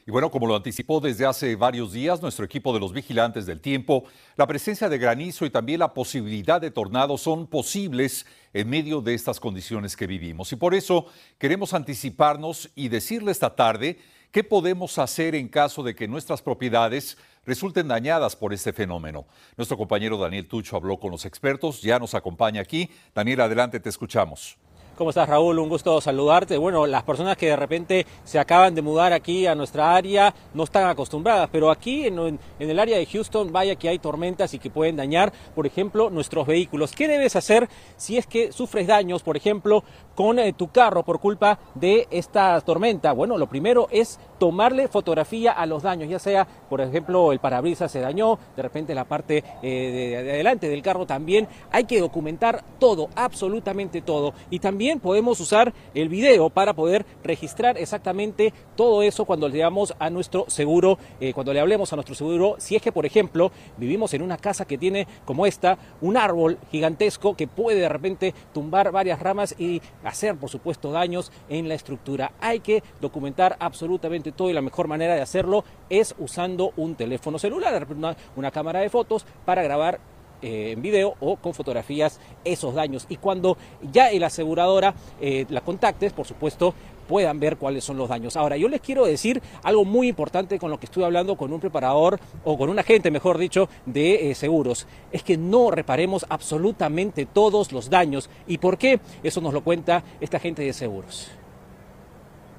Y 0.07 0.11
bueno, 0.11 0.31
como 0.31 0.47
lo 0.47 0.55
anticipó 0.55 1.01
desde 1.01 1.25
hace 1.25 1.57
varios 1.57 1.93
días 1.93 2.21
nuestro 2.21 2.45
equipo 2.45 2.75
de 2.75 2.81
los 2.81 2.93
vigilantes 2.93 3.47
del 3.47 3.61
tiempo, 3.61 4.05
la 4.37 4.47
presencia 4.47 4.91
de 4.91 4.99
granizo 4.99 5.47
y 5.47 5.51
también 5.51 5.79
la 5.79 5.95
posibilidad 5.95 6.61
de 6.61 6.71
tornados 6.71 7.23
son 7.23 7.47
posibles 7.47 8.27
en 8.53 8.69
medio 8.69 9.01
de 9.01 9.15
estas 9.15 9.41
condiciones 9.41 9.97
que 9.97 10.07
vivimos. 10.07 10.53
Y 10.53 10.57
por 10.57 10.75
eso 10.75 11.07
queremos 11.39 11.73
anticiparnos 11.73 12.69
y 12.75 12.89
decirle 12.89 13.33
esta 13.33 13.57
tarde 13.57 13.99
qué 14.31 14.45
podemos 14.45 14.99
hacer 14.99 15.35
en 15.35 15.49
caso 15.49 15.83
de 15.83 15.95
que 15.95 16.09
nuestras 16.09 16.43
propiedades 16.43 17.19
resulten 17.45 17.89
dañadas 17.89 18.37
por 18.37 18.53
este 18.53 18.73
fenómeno. 18.73 19.27
Nuestro 19.57 19.77
compañero 19.77 20.19
Daniel 20.19 20.47
Tucho 20.47 20.77
habló 20.77 20.99
con 20.99 21.11
los 21.11 21.25
expertos, 21.25 21.83
ya 21.83 21.99
nos 21.99 22.15
acompaña 22.15 22.61
aquí. 22.61 22.91
Daniel, 23.15 23.41
adelante, 23.41 23.81
te 23.81 23.89
escuchamos. 23.89 24.59
¿Cómo 25.01 25.09
estás, 25.09 25.31
Raúl? 25.31 25.59
Un 25.59 25.71
gusto 25.71 25.99
saludarte. 26.03 26.59
Bueno, 26.59 26.87
las 26.87 27.05
personas 27.05 27.39
que 27.39 27.47
de 27.47 27.57
repente 27.57 28.07
se 28.23 28.39
acaban 28.39 28.75
de 28.75 28.83
mudar 28.83 29.15
aquí 29.15 29.47
a 29.47 29.55
nuestra 29.55 29.95
área 29.95 30.35
no 30.53 30.65
están 30.65 30.89
acostumbradas, 30.89 31.49
pero 31.51 31.71
aquí 31.71 32.05
en, 32.07 32.39
el 32.59 32.79
área 32.79 32.99
de 32.99 33.07
Houston, 33.07 33.51
vaya 33.51 33.77
que 33.77 33.89
hay 33.89 33.99
tormentas 33.99 34.53
y 34.53 34.59
que 34.59 34.69
pueden 34.69 34.97
dañar, 34.97 35.33
por 35.55 35.67
ejemplo, 35.67 36.11
nuestros 36.11 36.47
vehículos. 36.47 36.93
¿Qué 36.93 37.09
debes 37.09 37.35
hacer 37.35 37.67
si 37.97 38.19
es 38.19 38.27
que 38.27 38.53
sufres 38.53 38.89
daños, 38.89 39.23
por 39.23 39.39
ejemplo, 39.39 39.85
con 40.15 40.39
eh, 40.39 40.53
tu 40.53 40.69
carro 40.69 41.03
por 41.03 41.19
culpa 41.19 41.59
de 41.75 42.07
esta 42.11 42.61
tormenta? 42.61 43.13
Bueno, 43.13 43.39
lo 43.39 43.47
primero 43.47 43.89
es 43.91 44.21
tomarle 44.39 44.87
fotografía 44.87 45.53
a 45.53 45.65
los 45.65 45.83
daños, 45.83 46.11
ya 46.11 46.19
sea, 46.19 46.47
por 46.69 46.83
ejemplo, 46.83 47.33
el 47.33 47.39
parabrisas 47.39 47.91
se 47.91 48.01
dañó, 48.01 48.39
de 48.55 48.63
repente 48.63 48.95
la 48.95 49.05
parte 49.05 49.45
eh, 49.63 50.23
de 50.23 50.33
adelante 50.35 50.69
del 50.69 50.83
carro 50.83 51.07
también. 51.07 51.49
Hay 51.73 51.85
que 51.85 52.01
documentar 52.01 52.63
todo, 52.79 53.09
absolutamente 53.15 54.03
todo. 54.03 54.35
Y 54.51 54.59
también 54.59 54.90
podemos 54.99 55.39
usar 55.39 55.73
el 55.95 56.09
video 56.09 56.51
para 56.51 56.75
poder 56.75 57.07
registrar 57.23 57.79
exactamente 57.79 58.53
todo 58.77 59.03
eso 59.03 59.25
cuando 59.25 59.49
le 59.49 59.59
damos 59.59 59.95
a 59.99 60.11
nuestro 60.11 60.47
seguro, 60.49 60.99
eh, 61.21 61.33
cuando 61.33 61.53
le 61.53 61.61
hablemos 61.61 61.93
a 61.93 61.97
nuestro 61.97 62.15
seguro, 62.15 62.57
si 62.59 62.77
es 62.77 62.83
que, 62.83 62.93
por 62.93 63.07
ejemplo, 63.07 63.53
vivimos 63.77 64.13
en 64.15 64.23
una 64.23 64.39
casa 64.39 64.65
que 64.65 64.79
tiene 64.79 65.07
como 65.25 65.47
esta 65.47 65.79
un 66.01 66.17
árbol 66.17 66.59
gigantesco 66.73 67.37
que 67.37 67.47
puede 67.47 67.81
de 67.81 67.89
repente 67.89 68.35
tumbar 68.53 68.91
varias 68.91 69.21
ramas 69.21 69.55
y 69.59 69.81
hacer, 70.03 70.37
por 70.37 70.51
supuesto, 70.51 70.91
daños 70.91 71.31
en 71.49 71.69
la 71.69 71.75
estructura. 71.75 72.33
Hay 72.41 72.61
que 72.61 72.83
documentar 73.01 73.57
absolutamente 73.61 74.33
todo 74.33 74.51
y 74.51 74.55
la 74.55 74.63
mejor 74.63 74.89
manera 74.89 75.15
de 75.15 75.21
hacerlo 75.21 75.65
es 75.89 76.15
usando 76.19 76.73
un 76.77 76.95
teléfono 76.95 77.39
celular, 77.39 77.87
una, 77.91 78.17
una 78.37 78.51
cámara 78.51 78.81
de 78.81 78.91
fotos 78.91 79.27
para 79.45 79.63
grabar 79.63 80.01
eh, 80.43 80.73
en 80.73 80.83
video 80.83 81.15
o 81.21 81.37
con 81.37 81.55
fotografías 81.55 82.21
esos 82.45 82.75
daños. 82.75 83.07
Y 83.09 83.17
cuando 83.17 83.57
ya 83.93 84.11
la 84.13 84.27
aseguradora 84.27 84.95
eh, 85.21 85.47
la 85.49 85.61
contactes, 85.61 86.13
por 86.13 86.27
supuesto, 86.27 86.75
puedan 87.11 87.41
ver 87.41 87.57
cuáles 87.57 87.83
son 87.83 87.97
los 87.97 88.09
daños. 88.09 88.37
Ahora, 88.37 88.57
yo 88.57 88.69
les 88.69 88.81
quiero 88.81 89.05
decir 89.05 89.43
algo 89.65 89.85
muy 89.85 90.07
importante 90.07 90.61
con 90.61 90.71
lo 90.71 90.79
que 90.79 90.87
estoy 90.87 91.03
hablando 91.03 91.37
con 91.37 91.53
un 91.53 91.59
preparador 91.59 92.21
o 92.45 92.57
con 92.57 92.71
un 92.71 92.79
agente, 92.79 93.11
mejor 93.11 93.37
dicho, 93.37 93.69
de 93.85 94.31
eh, 94.31 94.35
seguros. 94.37 94.87
Es 95.11 95.25
que 95.25 95.37
no 95.37 95.73
reparemos 95.73 96.25
absolutamente 96.29 97.27
todos 97.27 97.73
los 97.73 97.91
daños. 97.91 98.31
¿Y 98.47 98.59
por 98.59 98.79
qué? 98.79 99.01
Eso 99.25 99.41
nos 99.41 99.53
lo 99.53 99.63
cuenta 99.63 100.05
esta 100.21 100.37
agente 100.37 100.63
de 100.63 100.73
seguros. 100.73 101.33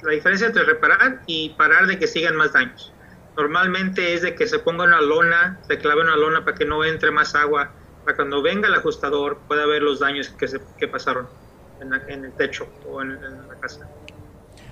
La 0.02 0.12
diferencia 0.12 0.48
entre 0.48 0.64
reparar 0.66 1.22
y 1.28 1.52
parar 1.52 1.88
de 1.88 1.98
que 1.98 2.08
sigan 2.08 2.36
más 2.36 2.52
daños. 2.52 2.92
Normalmente 3.38 4.14
es 4.14 4.22
de 4.22 4.36
que 4.36 4.48
se 4.48 4.60
ponga 4.60 4.84
una 4.84 5.02
lona, 5.02 5.60
se 5.64 5.78
clave 5.78 6.02
una 6.02 6.16
lona 6.16 6.44
para 6.44 6.58
que 6.58 6.66
no 6.66 6.84
entre 6.84 7.12
más 7.12 7.36
agua, 7.36 7.74
para 8.04 8.16
cuando 8.16 8.42
venga 8.42 8.68
el 8.68 8.76
ajustador 8.76 9.40
pueda 9.48 9.66
ver 9.66 9.82
los 9.84 10.00
daños 10.00 10.30
que, 10.30 10.48
se, 10.48 10.62
que 10.78 10.88
pasaron 10.88 11.28
en, 11.80 12.26
el 12.26 12.34
techo 12.34 12.68
o 12.86 13.02
en, 13.02 13.20
la 13.48 13.56
casa. 13.60 13.90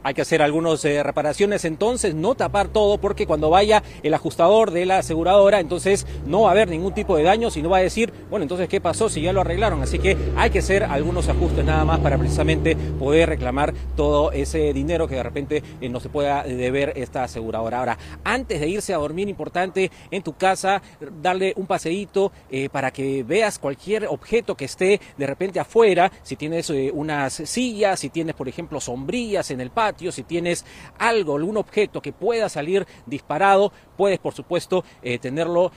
Hay 0.04 0.14
que 0.14 0.22
hacer 0.22 0.42
algunas 0.42 0.84
eh, 0.86 1.04
reparaciones, 1.04 1.66
entonces 1.66 2.16
no 2.16 2.36
tapar 2.36 2.68
todo 2.70 2.98
porque 2.98 3.28
cuando 3.28 3.50
vaya 3.50 3.84
el 4.04 4.14
ajustador 4.14 4.72
de 4.72 4.86
la 4.86 5.00
aseguradora, 5.00 5.60
entonces 5.60 6.06
no 6.26 6.42
va 6.42 6.50
a 6.50 6.52
haber 6.52 6.70
ningún 6.70 6.94
tipo 6.94 7.18
de 7.18 7.24
daño, 7.24 7.52
sino 7.52 7.70
va 7.70 7.78
a 7.78 7.82
decir, 7.82 8.12
bueno, 8.30 8.44
entonces 8.44 8.70
¿qué 8.70 8.82
pasó 8.82 9.10
si 9.10 9.22
ya 9.22 9.34
lo 9.34 9.42
arreglaron? 9.42 9.82
Así 9.82 10.00
que 10.00 10.18
hay 10.36 10.50
que 10.50 10.60
hacer 10.60 10.84
algunos 10.84 11.28
ajustes 11.28 11.66
nada 11.66 11.86
más 11.86 12.00
para 12.00 12.18
precisamente 12.18 12.76
poder 12.76 13.30
reclamar 13.30 13.74
todo 13.96 14.32
ese 14.32 14.74
dinero 14.74 15.08
que 15.08 15.16
de 15.16 15.24
repente 15.24 15.64
eh, 15.82 15.90
no 15.90 16.00
se 16.00 16.10
pueda 16.10 16.44
deber 16.44 16.94
esta 16.96 17.24
aseguradora. 17.24 17.80
Ahora, 17.80 17.98
antes 18.24 18.60
de 18.60 18.68
irse 18.68 18.94
a 18.94 18.98
dormir, 18.98 19.30
importante 19.30 19.92
en 20.12 20.24
tu 20.24 20.34
casa 20.34 20.82
darle 21.22 21.54
un 21.56 21.68
paseíto 21.68 22.32
eh, 22.50 22.70
para 22.70 22.92
que 22.92 23.24
veas 23.24 23.60
cualquier 23.60 24.08
objeto 24.08 24.56
que 24.56 24.66
esté 24.66 25.00
de 25.18 25.28
repente 25.28 25.60
afuera, 25.60 26.12
si 26.24 26.36
tienes 26.36 26.70
unas 26.70 27.34
sillas, 27.34 28.00
si 28.00 28.10
tienes 28.10 28.36
por 28.36 28.48
ejemplo 28.48 28.80
sombrillas 28.80 29.52
en 29.52 29.62
el 29.62 29.72
si 30.12 30.24
tienes 30.24 30.66
algo, 30.98 31.36
algún 31.36 31.58
objeto 31.58 32.02
que 32.02 32.14
pueda 32.14 32.50
salir 32.50 32.86
disparado, 33.06 33.72
puedes 33.98 34.20
por 34.20 34.34
supuesto 34.34 34.84
tenerlo 35.22 35.72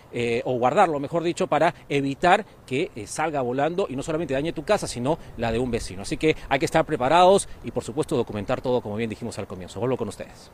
o 0.45 0.59
guardarlo, 0.59 1.01
mejor 1.01 1.23
dicho, 1.23 1.47
para 1.47 1.75
evitar 1.89 2.45
que 2.67 2.91
salga 3.07 3.41
volando 3.41 3.87
y 3.89 3.97
no 3.97 4.03
solamente 4.03 4.35
dañe 4.35 4.53
tu 4.53 4.65
casa, 4.65 4.87
sino 4.87 5.19
la 5.37 5.53
de 5.53 5.59
un 5.59 5.71
vecino. 5.71 6.03
Así 6.03 6.17
que 6.17 6.37
hay 6.49 6.59
que 6.59 6.67
estar 6.67 6.85
preparados 6.85 7.49
y 7.65 7.71
por 7.71 7.85
supuesto 7.85 8.17
documentar 8.17 8.61
todo 8.61 8.81
como 8.81 8.97
bien 8.97 9.11
dijimos 9.11 9.39
al 9.39 9.47
comienzo. 9.47 9.81
Vuelvo 9.81 9.97
con 9.97 10.09
ustedes. 10.09 10.51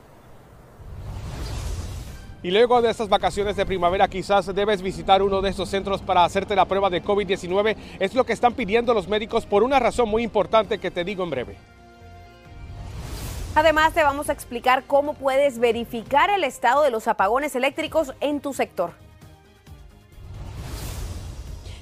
Y 2.41 2.53
luego 2.53 2.81
de 2.81 2.91
estas 2.91 3.09
vacaciones 3.09 3.57
de 3.57 3.67
primavera 3.67 4.07
quizás 4.07 4.55
debes 4.55 4.81
visitar 4.81 5.23
uno 5.23 5.43
de 5.43 5.51
estos 5.51 5.69
centros 5.71 6.03
para 6.03 6.25
hacerte 6.25 6.55
la 6.55 6.67
prueba 6.67 6.89
de 6.89 7.03
COVID-19. 7.03 7.77
Es 7.99 8.15
lo 8.15 8.25
que 8.25 8.33
están 8.33 8.55
pidiendo 8.55 8.95
los 8.95 9.09
médicos 9.09 9.45
por 9.45 9.65
una 9.65 9.81
razón 9.81 10.09
muy 10.09 10.23
importante 10.23 10.79
que 10.79 10.93
te 10.93 11.03
digo 11.03 11.25
en 11.25 11.31
breve. 11.31 11.57
Además, 13.55 13.93
te 13.93 14.03
vamos 14.03 14.29
a 14.29 14.33
explicar 14.33 14.85
cómo 14.87 15.15
puedes 15.15 15.59
verificar 15.59 16.31
el 16.31 16.45
estado 16.45 16.83
de 16.83 16.91
los 16.91 17.09
apagones 17.09 17.57
eléctricos 17.57 18.15
en 18.21 18.41
tu 18.41 18.53
sector. 18.53 18.93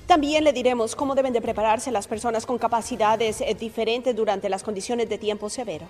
También 0.07 0.45
le 0.45 0.53
diremos 0.53 0.95
cómo 0.95 1.15
deben 1.15 1.33
de 1.33 1.41
prepararse 1.41 1.91
las 1.91 2.07
personas 2.07 2.47
con 2.47 2.59
capacidades 2.59 3.41
eh, 3.41 3.57
diferentes 3.59 4.15
durante 4.15 4.49
las 4.49 4.63
condiciones 4.63 5.09
de 5.09 5.19
tiempo 5.19 5.51
severo. 5.51 5.87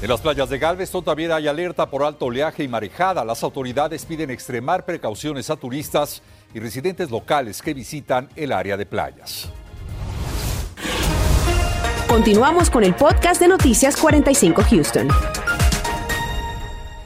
En 0.00 0.08
las 0.08 0.20
playas 0.20 0.48
de 0.48 0.58
Galveston 0.58 1.04
también 1.04 1.32
hay 1.32 1.48
alerta 1.48 1.88
por 1.88 2.02
alto 2.02 2.26
oleaje 2.26 2.64
y 2.64 2.68
marejada. 2.68 3.24
Las 3.24 3.42
autoridades 3.42 4.04
piden 4.04 4.30
extremar 4.30 4.84
precauciones 4.84 5.50
a 5.50 5.56
turistas 5.56 6.22
y 6.52 6.60
residentes 6.60 7.10
locales 7.10 7.62
que 7.62 7.74
visitan 7.74 8.28
el 8.36 8.52
área 8.52 8.76
de 8.76 8.86
playas. 8.86 9.50
Continuamos 12.14 12.70
con 12.70 12.84
el 12.84 12.94
podcast 12.94 13.40
de 13.40 13.48
Noticias 13.48 13.96
45 13.96 14.62
Houston. 14.70 15.08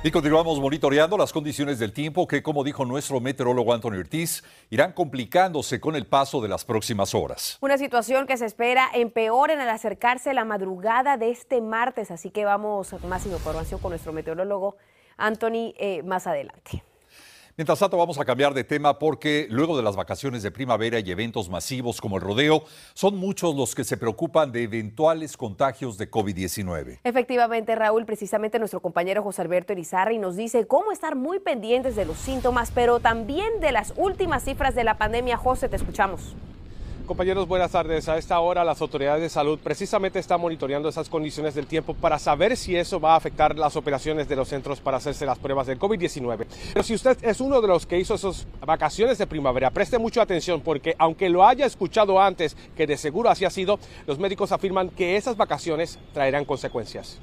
Y 0.03 0.11
continuamos 0.11 0.61
monitoreando 0.61 1.17
las 1.17 1.33
condiciones 1.33 1.79
del 1.79 1.95
tiempo 1.95 2.29
que, 2.29 2.43
como 2.43 2.63
dijo 2.63 2.85
nuestro 2.85 3.19
meteorólogo 3.19 3.73
Antonio 3.73 4.01
Ortiz, 4.01 4.45
irán 4.69 4.93
complicándose 4.93 5.81
con 5.81 5.97
el 5.97 6.07
paso 6.07 6.43
de 6.43 6.49
las 6.49 6.67
próximas 6.67 7.15
horas. 7.15 7.57
Una 7.63 7.79
situación 7.79 8.27
que 8.27 8.37
se 8.37 8.45
espera 8.45 8.91
empeore 8.93 9.55
al 9.55 9.71
acercarse 9.71 10.35
la 10.35 10.45
madrugada 10.45 11.17
de 11.17 11.31
este 11.31 11.63
martes, 11.63 12.11
así 12.11 12.29
que 12.29 12.45
vamos 12.45 12.93
a 12.93 12.99
más 12.99 13.25
información 13.25 13.81
con 13.81 13.93
nuestro 13.93 14.13
meteorólogo 14.13 14.77
Anthony 15.17 15.73
eh, 15.79 16.03
más 16.05 16.27
adelante. 16.27 16.83
Mientras 17.59 17.81
tanto, 17.81 17.97
vamos 17.97 18.21
a 18.21 18.25
cambiar 18.25 18.55
de 18.55 18.63
tema 18.63 19.01
porque 19.01 19.49
luego 19.51 19.77
de 19.77 19.83
las 19.83 19.97
vacaciones 19.97 20.45
de 20.45 20.53
primavera 20.53 21.01
y 21.01 21.11
eventos 21.11 21.51
masivos 21.51 22.01
como 22.01 22.15
el 22.15 22.23
rodeo, 22.23 22.63
son 22.95 23.17
muchos 23.17 23.57
los 23.57 23.75
que 23.75 23.83
se 23.83 23.97
preocupan 23.97 24.53
de 24.53 24.63
eventuales 24.63 25.37
contagios 25.37 25.99
de 25.99 26.09
COVID-19. 26.09 27.01
Efectivamente, 27.03 27.75
Raúl, 27.75 28.07
precisamente 28.07 28.61
nuestro 28.61 28.79
compañero 28.79 29.25
José 29.25 29.43
Alberto 29.43 29.73
Irizarri 29.73 30.19
nos 30.19 30.37
dice 30.37 30.69
cómo 30.69 30.93
estar 30.93 31.17
muy 31.17 31.41
pendientes 31.41 31.97
de 31.97 32.05
los 32.05 32.19
síntomas, 32.19 32.71
pero 32.71 33.01
también 33.01 33.59
de 33.59 33.73
las 33.73 33.93
últimas 33.97 34.45
cifras 34.45 34.77
de 34.77 34.85
la 34.85 34.97
pandemia. 34.97 35.37
José, 35.37 35.69
te 35.69 35.75
escuchamos. 35.75 36.37
Compañeros, 37.09 37.49
buenas 37.49 37.73
tardes. 37.73 38.07
A 38.11 38.19
esta 38.19 38.39
hora 38.39 38.63
las 38.65 38.83
autoridades 38.83 39.23
de 39.23 39.31
salud 39.31 39.59
precisamente 39.59 40.19
están 40.19 40.43
monitoreando 40.43 40.91
esas 40.91 41.09
condiciones 41.09 41.55
del 41.55 41.67
tiempo 41.67 41.95
para 41.95 42.19
saber 42.19 42.55
si 42.55 42.77
eso 42.77 43.01
va 43.01 43.15
a 43.15 43.17
afectar 43.17 43.57
las 43.59 43.77
operaciones 43.77 44.29
de 44.29 44.37
los 44.37 44.49
centros 44.49 44.83
para 44.83 44.99
hacerse 44.99 45.25
las 45.25 45.39
pruebas 45.39 45.67
del 45.67 45.79
COVID-19. 45.79 46.47
Pero 46.75 46.83
si 46.85 46.93
usted 46.93 47.17
es 47.23 47.41
uno 47.41 47.63
de 47.63 47.69
los 47.69 47.87
que 47.87 47.99
hizo 47.99 48.15
esas 48.15 48.47
vacaciones 48.61 49.17
de 49.17 49.27
primavera, 49.27 49.71
preste 49.71 49.99
mucha 49.99 50.21
atención 50.21 50.61
porque 50.61 50.97
aunque 50.99 51.31
lo 51.31 51.47
haya 51.47 51.65
escuchado 51.65 52.21
antes, 52.21 52.55
que 52.77 52.87
de 52.87 52.99
seguro 52.99 53.31
así 53.31 53.47
ha 53.47 53.51
sido, 53.51 53.79
los 54.07 54.19
médicos 54.19 54.53
afirman 54.53 54.91
que 54.91 55.17
esas 55.17 55.39
vacaciones 55.39 55.99
traerán 56.13 56.45
consecuencias. 56.45 57.19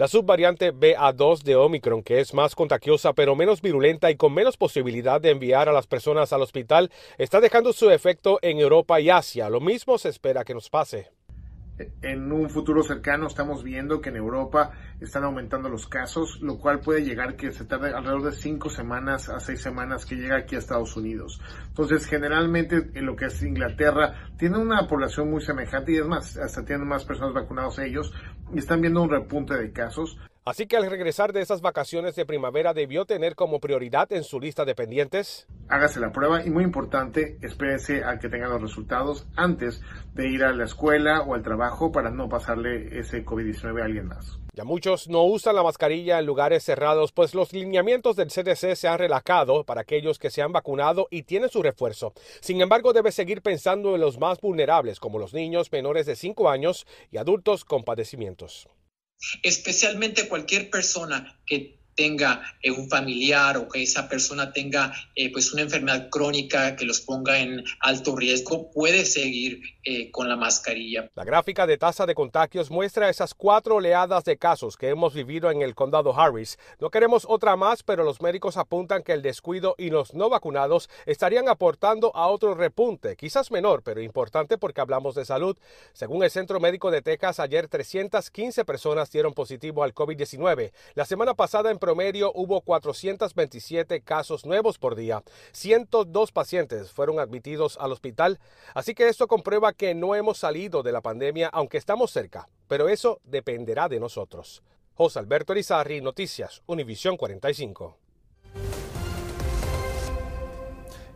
La 0.00 0.08
subvariante 0.08 0.72
BA2 0.72 1.42
de 1.42 1.56
Omicron, 1.56 2.02
que 2.02 2.20
es 2.20 2.32
más 2.32 2.54
contagiosa 2.54 3.12
pero 3.12 3.36
menos 3.36 3.60
virulenta 3.60 4.10
y 4.10 4.16
con 4.16 4.32
menos 4.32 4.56
posibilidad 4.56 5.20
de 5.20 5.28
enviar 5.28 5.68
a 5.68 5.74
las 5.74 5.86
personas 5.86 6.32
al 6.32 6.40
hospital, 6.40 6.90
está 7.18 7.38
dejando 7.38 7.74
su 7.74 7.90
efecto 7.90 8.38
en 8.40 8.60
Europa 8.60 8.98
y 8.98 9.10
Asia. 9.10 9.50
Lo 9.50 9.60
mismo 9.60 9.98
se 9.98 10.08
espera 10.08 10.42
que 10.42 10.54
nos 10.54 10.70
pase 10.70 11.10
en 12.02 12.32
un 12.32 12.50
futuro 12.50 12.82
cercano 12.82 13.26
estamos 13.26 13.62
viendo 13.62 14.00
que 14.00 14.10
en 14.10 14.16
Europa 14.16 14.72
están 15.00 15.24
aumentando 15.24 15.68
los 15.68 15.86
casos, 15.86 16.40
lo 16.42 16.58
cual 16.58 16.80
puede 16.80 17.04
llegar 17.04 17.36
que 17.36 17.52
se 17.52 17.64
tarde 17.64 17.92
alrededor 17.94 18.24
de 18.24 18.32
cinco 18.32 18.68
semanas 18.68 19.28
a 19.28 19.40
seis 19.40 19.62
semanas 19.62 20.04
que 20.04 20.16
llega 20.16 20.36
aquí 20.36 20.56
a 20.56 20.58
Estados 20.58 20.96
Unidos. 20.96 21.40
Entonces, 21.68 22.06
generalmente 22.06 22.90
en 22.94 23.06
lo 23.06 23.16
que 23.16 23.26
es 23.26 23.42
Inglaterra, 23.42 24.30
tiene 24.36 24.58
una 24.58 24.86
población 24.86 25.30
muy 25.30 25.40
semejante 25.40 25.92
y 25.92 25.96
es 25.96 26.06
más, 26.06 26.36
hasta 26.36 26.64
tienen 26.64 26.86
más 26.86 27.04
personas 27.04 27.32
vacunadas 27.32 27.78
ellos 27.78 28.12
y 28.54 28.58
están 28.58 28.80
viendo 28.80 29.02
un 29.02 29.10
repunte 29.10 29.56
de 29.56 29.72
casos. 29.72 30.18
Así 30.44 30.66
que 30.66 30.76
al 30.76 30.90
regresar 30.90 31.32
de 31.32 31.42
esas 31.42 31.60
vacaciones 31.60 32.16
de 32.16 32.24
primavera 32.24 32.72
debió 32.72 33.04
tener 33.04 33.34
como 33.34 33.60
prioridad 33.60 34.10
en 34.12 34.24
su 34.24 34.40
lista 34.40 34.64
de 34.64 34.74
pendientes. 34.74 35.46
Hágase 35.68 36.00
la 36.00 36.12
prueba 36.12 36.44
y 36.44 36.50
muy 36.50 36.64
importante, 36.64 37.38
espérese 37.42 38.04
a 38.04 38.18
que 38.18 38.28
tengan 38.28 38.50
los 38.50 38.62
resultados 38.62 39.28
antes 39.36 39.82
de 40.14 40.28
ir 40.28 40.42
a 40.42 40.52
la 40.52 40.64
escuela 40.64 41.20
o 41.20 41.34
al 41.34 41.42
trabajo 41.42 41.92
para 41.92 42.10
no 42.10 42.28
pasarle 42.28 42.98
ese 42.98 43.24
COVID-19 43.24 43.80
a 43.80 43.84
alguien 43.84 44.08
más. 44.08 44.40
Muchos 44.64 45.08
no 45.08 45.24
usan 45.24 45.56
la 45.56 45.62
mascarilla 45.62 46.18
en 46.18 46.26
lugares 46.26 46.64
cerrados, 46.64 47.12
pues 47.12 47.34
los 47.34 47.52
lineamientos 47.52 48.16
del 48.16 48.28
CDC 48.28 48.76
se 48.76 48.88
han 48.88 48.98
relajado 48.98 49.64
para 49.64 49.82
aquellos 49.82 50.18
que 50.18 50.30
se 50.30 50.42
han 50.42 50.52
vacunado 50.52 51.08
y 51.10 51.22
tienen 51.22 51.50
su 51.50 51.62
refuerzo. 51.62 52.12
Sin 52.40 52.60
embargo, 52.60 52.92
debe 52.92 53.12
seguir 53.12 53.42
pensando 53.42 53.94
en 53.94 54.00
los 54.00 54.18
más 54.18 54.40
vulnerables, 54.40 55.00
como 55.00 55.18
los 55.18 55.34
niños 55.34 55.72
menores 55.72 56.06
de 56.06 56.16
5 56.16 56.48
años 56.48 56.86
y 57.10 57.16
adultos 57.16 57.64
con 57.64 57.84
padecimientos 57.84 58.68
especialmente 59.42 60.28
cualquier 60.28 60.70
persona 60.70 61.38
que 61.46 61.79
tenga 62.00 62.40
eh, 62.62 62.70
un 62.70 62.88
familiar 62.88 63.58
o 63.58 63.68
que 63.68 63.82
esa 63.82 64.08
persona 64.08 64.54
tenga 64.54 64.90
eh, 65.14 65.30
pues 65.30 65.52
una 65.52 65.60
enfermedad 65.60 66.08
crónica 66.08 66.74
que 66.74 66.86
los 66.86 67.02
ponga 67.02 67.38
en 67.38 67.62
alto 67.78 68.16
riesgo, 68.16 68.70
puede 68.70 69.04
seguir 69.04 69.60
eh, 69.84 70.10
con 70.10 70.26
la 70.26 70.36
mascarilla. 70.36 71.10
La 71.14 71.24
gráfica 71.24 71.66
de 71.66 71.76
tasa 71.76 72.06
de 72.06 72.14
contagios 72.14 72.70
muestra 72.70 73.10
esas 73.10 73.34
cuatro 73.34 73.76
oleadas 73.76 74.24
de 74.24 74.38
casos 74.38 74.78
que 74.78 74.88
hemos 74.88 75.12
vivido 75.12 75.50
en 75.50 75.60
el 75.60 75.74
condado 75.74 76.18
Harris. 76.18 76.58
No 76.78 76.88
queremos 76.88 77.26
otra 77.28 77.54
más, 77.56 77.82
pero 77.82 78.02
los 78.02 78.22
médicos 78.22 78.56
apuntan 78.56 79.02
que 79.02 79.12
el 79.12 79.20
descuido 79.20 79.74
y 79.76 79.90
los 79.90 80.14
no 80.14 80.30
vacunados 80.30 80.88
estarían 81.04 81.50
aportando 81.50 82.16
a 82.16 82.28
otro 82.28 82.54
repunte, 82.54 83.14
quizás 83.16 83.50
menor, 83.50 83.82
pero 83.82 84.00
importante 84.00 84.56
porque 84.56 84.80
hablamos 84.80 85.14
de 85.14 85.26
salud. 85.26 85.58
Según 85.92 86.24
el 86.24 86.30
Centro 86.30 86.60
Médico 86.60 86.90
de 86.90 87.02
Texas, 87.02 87.40
ayer 87.40 87.68
315 87.68 88.64
personas 88.64 89.10
dieron 89.10 89.34
positivo 89.34 89.82
al 89.82 89.94
COVID-19. 89.94 90.72
La 90.94 91.04
semana 91.04 91.34
pasada 91.34 91.70
en 91.70 91.78
promedio 91.90 92.30
hubo 92.36 92.60
427 92.60 94.02
casos 94.02 94.46
nuevos 94.46 94.78
por 94.78 94.94
día. 94.94 95.24
102 95.50 96.30
pacientes 96.30 96.92
fueron 96.92 97.18
admitidos 97.18 97.76
al 97.80 97.90
hospital, 97.90 98.38
así 98.74 98.94
que 98.94 99.08
esto 99.08 99.26
comprueba 99.26 99.72
que 99.72 99.92
no 99.92 100.14
hemos 100.14 100.38
salido 100.38 100.84
de 100.84 100.92
la 100.92 101.00
pandemia 101.00 101.48
aunque 101.48 101.78
estamos 101.78 102.12
cerca, 102.12 102.48
pero 102.68 102.88
eso 102.88 103.20
dependerá 103.24 103.88
de 103.88 103.98
nosotros. 103.98 104.62
José 104.94 105.18
Alberto 105.18 105.52
Rizarri, 105.52 106.00
Noticias, 106.00 106.62
Univisión 106.66 107.16
45. 107.16 108.09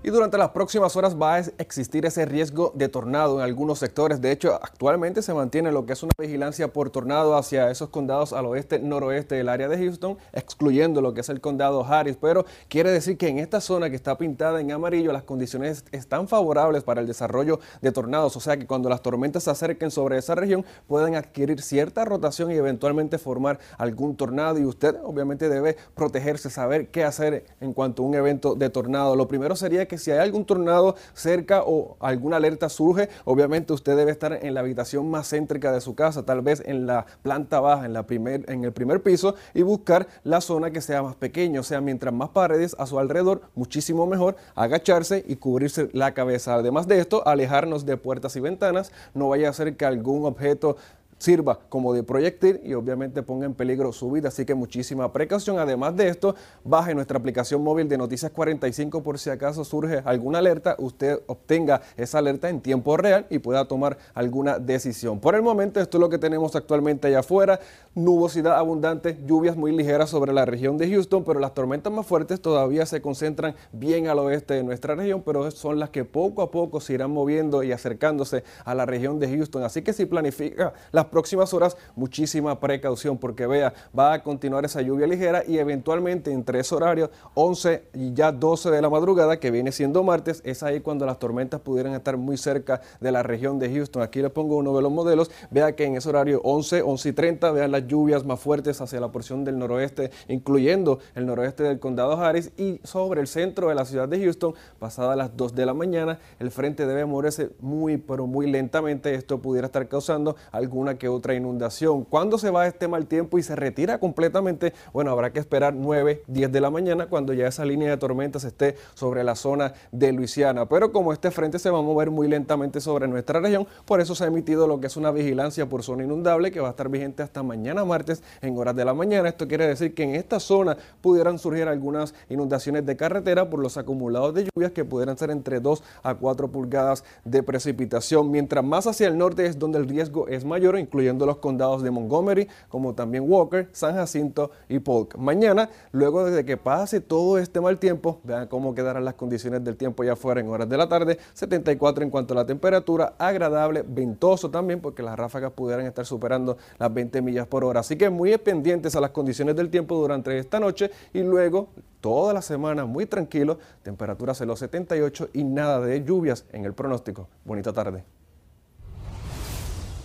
Y 0.07 0.11
durante 0.11 0.37
las 0.37 0.51
próximas 0.51 0.95
horas 0.97 1.17
va 1.17 1.37
a 1.37 1.39
existir 1.57 2.05
ese 2.05 2.27
riesgo 2.27 2.73
de 2.75 2.91
tornado 2.91 3.39
en 3.39 3.41
algunos 3.41 3.79
sectores. 3.79 4.21
De 4.21 4.33
hecho, 4.33 4.53
actualmente 4.53 5.23
se 5.23 5.33
mantiene 5.33 5.73
lo 5.73 5.87
que 5.87 5.95
es 5.95 6.03
una 6.03 6.13
vigilancia 6.19 6.71
por 6.71 6.91
tornado 6.91 7.39
hacia 7.39 7.71
esos 7.71 7.89
condados 7.89 8.35
al 8.35 8.45
oeste, 8.45 8.79
noroeste 8.81 9.37
del 9.37 9.49
área 9.49 9.67
de 9.67 9.79
Houston, 9.79 10.19
excluyendo 10.35 11.01
lo 11.01 11.15
que 11.15 11.23
es 11.23 11.31
el 11.31 11.41
condado 11.41 11.87
Harris. 11.87 12.19
Pero 12.21 12.45
quiere 12.69 12.91
decir 12.91 13.17
que 13.17 13.29
en 13.29 13.39
esta 13.39 13.63
zona 13.63 13.89
que 13.89 13.97
está 13.97 14.19
pintada 14.19 14.61
en 14.61 14.73
amarillo, 14.73 15.11
las 15.11 15.23
condiciones 15.23 15.87
están 15.91 16.29
favorables 16.29 16.83
para 16.83 17.01
el 17.01 17.07
desarrollo 17.07 17.61
de 17.81 17.91
tornados. 17.91 18.37
O 18.37 18.41
sea 18.41 18.59
que 18.59 18.67
cuando 18.67 18.91
las 18.91 19.01
tormentas 19.01 19.45
se 19.45 19.51
acerquen 19.53 19.91
sobre 19.91 20.19
esa 20.19 20.35
región, 20.35 20.67
pueden 20.87 21.15
adquirir 21.15 21.63
cierta 21.63 22.05
rotación 22.05 22.51
y 22.51 22.57
eventualmente 22.57 23.17
formar 23.17 23.59
algún 23.79 24.17
tornado. 24.17 24.59
Y 24.59 24.67
usted 24.67 24.97
obviamente 25.03 25.49
debe 25.49 25.79
protegerse, 25.95 26.51
saber 26.51 26.89
qué 26.89 27.05
hacer 27.05 27.47
en 27.63 27.73
cuanto 27.73 28.03
a 28.03 28.07
un 28.07 28.15
evento 28.15 28.55
de 28.55 28.69
tornado. 28.69 29.17
Lo 29.17 29.29
primero 29.29 29.57
sería 29.57 29.89
que 29.89 29.94
si 29.99 30.11
hay 30.11 30.19
algún 30.19 30.45
tornado 30.45 30.97
cerca 31.13 31.63
o 31.65 31.97
alguna 32.01 32.37
alerta 32.37 32.69
surge, 32.69 33.09
obviamente 33.25 33.73
usted 33.73 33.97
debe 33.97 34.11
estar 34.11 34.39
en 34.45 34.55
la 34.55 34.61
habitación 34.61 35.11
más 35.11 35.29
céntrica 35.29 35.73
de 35.73 35.81
su 35.81 35.95
casa, 35.95 36.25
tal 36.25 36.43
vez 36.43 36.63
en 36.65 36.87
la 36.87 37.07
planta 37.23 37.61
baja, 37.61 37.87
en, 37.87 37.93
la 37.93 38.05
primer, 38.07 38.51
en 38.51 38.65
el 38.65 38.73
primer 38.73 39.03
piso 39.03 39.35
y 39.55 39.63
buscar 39.63 40.07
la 40.23 40.41
zona 40.41 40.71
que 40.71 40.81
sea 40.81 41.03
más 41.03 41.17
pequeña, 41.17 41.61
o 41.61 41.63
sea, 41.63 41.81
mientras 41.81 42.13
más 42.13 42.31
paredes 42.31 42.77
a 42.79 42.87
su 42.87 42.99
alrededor, 42.99 43.43
muchísimo 43.55 44.07
mejor 44.07 44.37
agacharse 44.55 45.25
y 45.27 45.37
cubrirse 45.37 45.89
la 45.93 46.15
cabeza. 46.15 46.55
Además 46.55 46.89
de 46.89 46.99
esto, 46.99 47.27
alejarnos 47.27 47.87
de 47.87 47.97
puertas 47.97 48.37
y 48.37 48.41
ventanas, 48.41 48.93
no 49.15 49.29
vaya 49.29 49.49
a 49.49 49.53
ser 49.53 49.77
que 49.77 49.85
algún 49.85 50.27
objeto 50.27 50.77
sirva 51.19 51.59
como 51.69 51.93
de 51.93 52.03
proyectil 52.03 52.61
y 52.65 52.75
obviamente 52.75 53.23
ponga 53.23 53.47
en 53.47 53.55
peligro 53.55 53.93
su 53.93 54.11
vida. 54.11 54.29
Así 54.29 54.45
que 54.45 54.55
muchísima 54.55 55.13
precaución. 55.13 55.59
Además 55.59 55.97
de 55.97 56.09
esto, 56.09 56.35
baje 56.65 56.95
nuestra 56.95 57.19
aplicación 57.19 57.63
móvil 57.63 57.89
de 57.89 57.99
Noticias 57.99 58.33
45 58.33 59.03
por 59.03 59.19
si 59.19 59.31
acaso 59.31 59.65
surge 59.65 60.03
alguna 60.05 60.39
alerta, 60.39 60.77
usted 60.79 61.21
obtenga 61.27 61.81
esa 61.97 62.19
alerta 62.19 62.49
en 62.49 62.61
tiempo 62.61 62.97
real 62.97 63.27
y 63.31 63.39
pueda 63.39 63.67
tomar 63.67 63.99
alguna 64.15 64.59
decisión. 64.59 65.21
Por 65.21 65.35
el 65.35 65.43
momento, 65.43 65.81
esto 65.81 65.99
es 65.99 66.01
lo 66.01 66.09
que 66.09 66.19
tenemos 66.19 66.57
actualmente 66.57 67.09
allá 67.09 67.21
afuera. 67.21 67.61
Nubosidad 67.95 68.57
abundante, 68.57 69.17
lluvias 69.27 69.57
muy 69.57 69.75
ligeras 69.75 70.11
sobre 70.11 70.33
la 70.33 70.45
región 70.45 70.79
de 70.79 70.91
Houston, 70.91 71.25
pero 71.25 71.41
las 71.41 71.55
tormentas 71.55 71.93
más 71.93 72.07
fuertes 72.07 72.41
todavía 72.41 72.87
se 72.87 73.01
concentran 73.01 73.55
bien 73.73 74.09
al 74.09 74.19
oeste 74.19 74.55
de 74.55 74.63
nuestra 74.63 74.95
región, 74.95 75.23
pero 75.25 75.51
son 75.51 75.79
las 75.79 75.91
que 75.91 76.05
poco 76.05 76.43
a 76.43 76.51
poco 76.51 76.81
se 76.81 76.95
irán 76.95 77.11
moviendo 77.11 77.63
y 77.63 77.73
acercándose 77.73 78.45
a 78.65 78.75
la 78.75 78.87
región 78.87 79.19
de 79.19 79.29
Houston. 79.29 79.63
Así 79.63 79.83
que 79.83 79.93
si 79.93 80.07
planifica 80.07 80.75
las 80.93 81.04
próximas 81.07 81.55
horas, 81.55 81.77
muchísima 81.97 82.61
precaución 82.61 83.19
porque 83.19 83.47
vea, 83.47 83.75
va 83.97 84.13
a 84.13 84.23
continuar 84.23 84.65
esa 84.65 84.83
lluvia 84.83 85.07
ligera 85.07 85.45
y 85.47 85.59
eventualmente 85.59 86.33
entre 86.33 86.61
ese 86.61 86.75
horario 86.75 87.11
11 87.35 87.85
y 87.95 88.13
ya 88.15 88.33
12 88.33 88.71
de 88.71 88.83
la 88.83 88.91
madrugada, 88.91 89.39
que 89.39 89.51
viene 89.51 89.73
siendo 89.73 90.03
martes, 90.03 90.41
es 90.45 90.63
ahí 90.63 90.81
cuando 90.81 91.07
las 91.07 91.19
tormentas 91.19 91.61
pudieran 91.61 91.95
estar 91.95 92.17
muy 92.17 92.37
cerca 92.37 92.81
de 93.01 93.13
la 93.13 93.23
región 93.23 93.59
de 93.59 93.73
Houston. 93.73 94.03
Aquí 94.03 94.21
le 94.23 94.31
pongo 94.31 94.57
uno 94.57 94.75
de 94.77 94.83
los 94.83 94.93
modelos, 94.93 95.31
vea 95.51 95.75
que 95.75 95.85
en 95.85 95.97
ese 95.97 96.09
horario 96.09 96.41
11, 96.45 96.83
11 96.83 97.09
y 97.09 97.13
30, 97.13 97.51
vean 97.53 97.73
las 97.73 97.87
lluvias 97.87 98.25
más 98.25 98.41
fuertes 98.41 98.81
hacia 98.81 99.01
la 99.01 99.11
porción 99.11 99.45
del 99.45 99.59
noroeste, 99.59 100.11
incluyendo 100.29 100.99
el 101.15 101.27
noroeste 101.27 101.63
del 101.63 101.79
condado 101.79 102.13
Harris 102.13 102.53
y 102.57 102.81
sobre 102.85 103.21
el 103.21 103.27
centro 103.27 103.69
de 103.69 103.75
la 103.75 103.85
ciudad 103.85 104.09
de 104.09 104.21
Houston, 104.21 104.55
pasada 104.79 105.17
las 105.17 105.37
2 105.37 105.55
de 105.55 105.67
la 105.67 105.75
mañana, 105.75 106.19
el 106.39 106.51
frente 106.51 106.87
debe 106.87 107.05
moverse 107.05 107.51
muy, 107.61 107.97
pero 107.97 108.27
muy 108.27 108.51
lentamente. 108.51 109.15
Esto 109.15 109.41
pudiera 109.41 109.67
estar 109.67 109.89
causando 109.89 110.37
alguna 110.53 110.94
que 110.97 111.09
otra 111.09 111.35
inundación. 111.35 112.05
¿Cuándo 112.05 112.39
se 112.39 112.51
va 112.51 112.67
este 112.67 112.89
mal 112.89 113.07
tiempo 113.07 113.39
y 113.39 113.43
se 113.43 113.57
retira 113.57 113.99
completamente? 113.99 114.73
Bueno, 114.93 115.11
habrá 115.11 115.33
que 115.33 115.41
esperar 115.41 115.75
9, 115.75 116.23
10 116.27 116.53
de 116.53 116.61
la 116.61 116.71
mañana 116.71 117.07
cuando 117.07 117.33
ya 117.33 117.47
esa 117.47 117.65
línea 117.65 117.91
de 117.91 117.97
tormentas 117.97 118.45
esté 118.45 118.77
sobre 118.95 119.25
la 119.25 119.35
zona 119.35 119.75
de 119.93 120.13
Luisiana. 120.13 120.67
Pero 120.69 120.93
como 120.93 121.13
este 121.13 121.31
frente 121.31 121.59
se 121.59 121.71
va 121.71 121.79
a 121.79 121.83
mover 121.83 122.11
muy 122.11 122.29
lentamente 122.29 122.81
sobre 122.81 123.09
nuestra 123.09 123.41
región, 123.41 123.67
por 123.85 124.01
eso 124.01 124.15
se 124.15 124.25
ha 124.25 124.27
emitido 124.29 124.67
lo 124.67 124.81
que 124.81 124.87
es 124.87 124.97
una 124.97 125.11
vigilancia 125.11 125.69
por 125.69 125.83
zona 125.83 126.05
inundable 126.05 126.51
que 126.51 126.61
va 126.61 126.69
a 126.69 126.71
estar 126.71 126.89
vigente 126.89 127.23
hasta 127.23 127.43
mañana 127.43 127.85
martes 127.85 128.23
en 128.41 128.57
horas 128.59 128.77
de 128.77 128.85
la 128.85 128.95
mañana. 128.95 129.29
Esto 129.29 129.49
quiere 129.49 129.67
decir 129.67 129.95
que 129.95 130.05
en 130.05 130.15
esta 130.15 130.41
zona 130.41 130.77
pudieran 131.01 131.39
surgir 131.39 131.69
algunas 131.69 132.15
inundaciones 132.29 132.87
de 132.87 132.97
carretera 132.97 133.51
por 133.51 133.61
los 133.61 133.77
acumulados 133.77 134.35
de 134.35 134.45
lluvias 134.45 134.73
que 134.73 134.85
pudieran 134.85 135.19
ser 135.19 135.31
entre 135.31 135.61
2 135.61 135.83
a 136.03 136.15
4 136.15 136.49
pulgadas 136.49 137.05
de 137.25 137.43
precipitación. 137.43 138.31
Mientras 138.31 138.65
más 138.65 138.87
hacia 138.87 139.09
el 139.09 139.19
norte 139.19 139.47
es 139.47 139.59
donde 139.59 139.79
el 139.79 139.89
riesgo 139.89 140.29
es 140.29 140.45
mayor, 140.45 140.79
incluyendo 140.85 141.27
los 141.27 141.39
condados 141.39 141.83
de 141.83 141.91
Montgomery, 141.91 142.49
como 142.69 142.95
también 142.95 143.25
Walker, 143.29 143.69
San 143.73 143.95
Jacinto 143.95 144.51
y 144.69 144.79
Polk. 144.79 145.17
Mañana, 145.17 145.71
luego 145.93 146.25
de 146.25 146.45
que 146.45 146.57
pase 146.57 147.01
todo 147.01 147.39
este 147.39 147.61
mal 147.61 147.79
tiempo, 147.79 148.21
vean 148.25 148.47
cómo 148.49 148.75
quedarán 148.75 149.05
las 149.05 149.15
condiciones 149.15 149.65
del 149.65 149.77
tiempo 149.77 150.05
ya 150.05 150.13
afuera 150.13 150.41
en 150.41 150.49
horas 150.49 150.69
de 150.69 150.77
la 150.77 150.89
tarde, 150.89 151.19
74 151.33 152.05
en 152.05 152.11
cuanto 152.11 152.35
a 152.35 152.37
la 152.37 152.47
temperatura, 152.47 153.15
agradable, 153.19 153.85
ventoso 153.87 154.51
también, 154.51 154.81
porque 154.81 155.03
las 155.03 155.17
ráfagas 155.17 155.53
pudieran 155.53 155.87
estar 155.87 156.07
superando 156.07 156.57
las 156.79 156.93
20 156.93 157.23
millas 157.23 157.47
por 157.47 157.65
hora. 157.65 157.81
Así 157.81 157.97
que 157.97 158.11
muy 158.11 158.37
pendientes 158.39 158.95
a 158.97 159.01
las 159.01 159.11
condiciones 159.11 159.57
del 159.57 159.71
tiempo 159.71 159.97
durante 159.97 160.39
esta 160.39 160.61
noche 160.61 160.91
y 161.13 161.23
luego 161.23 161.69
toda 162.01 162.35
la 162.35 162.43
semana 162.43 162.85
muy 162.85 163.07
tranquilo, 163.07 163.59
temperaturas 163.83 164.41
en 164.41 164.49
los 164.49 164.59
78 164.59 165.31
y 165.33 165.45
nada 165.45 165.81
de 165.81 166.05
lluvias 166.05 166.45
en 166.53 166.65
el 166.65 166.75
pronóstico. 166.75 167.29
Bonita 167.45 167.73
tarde. 167.73 168.05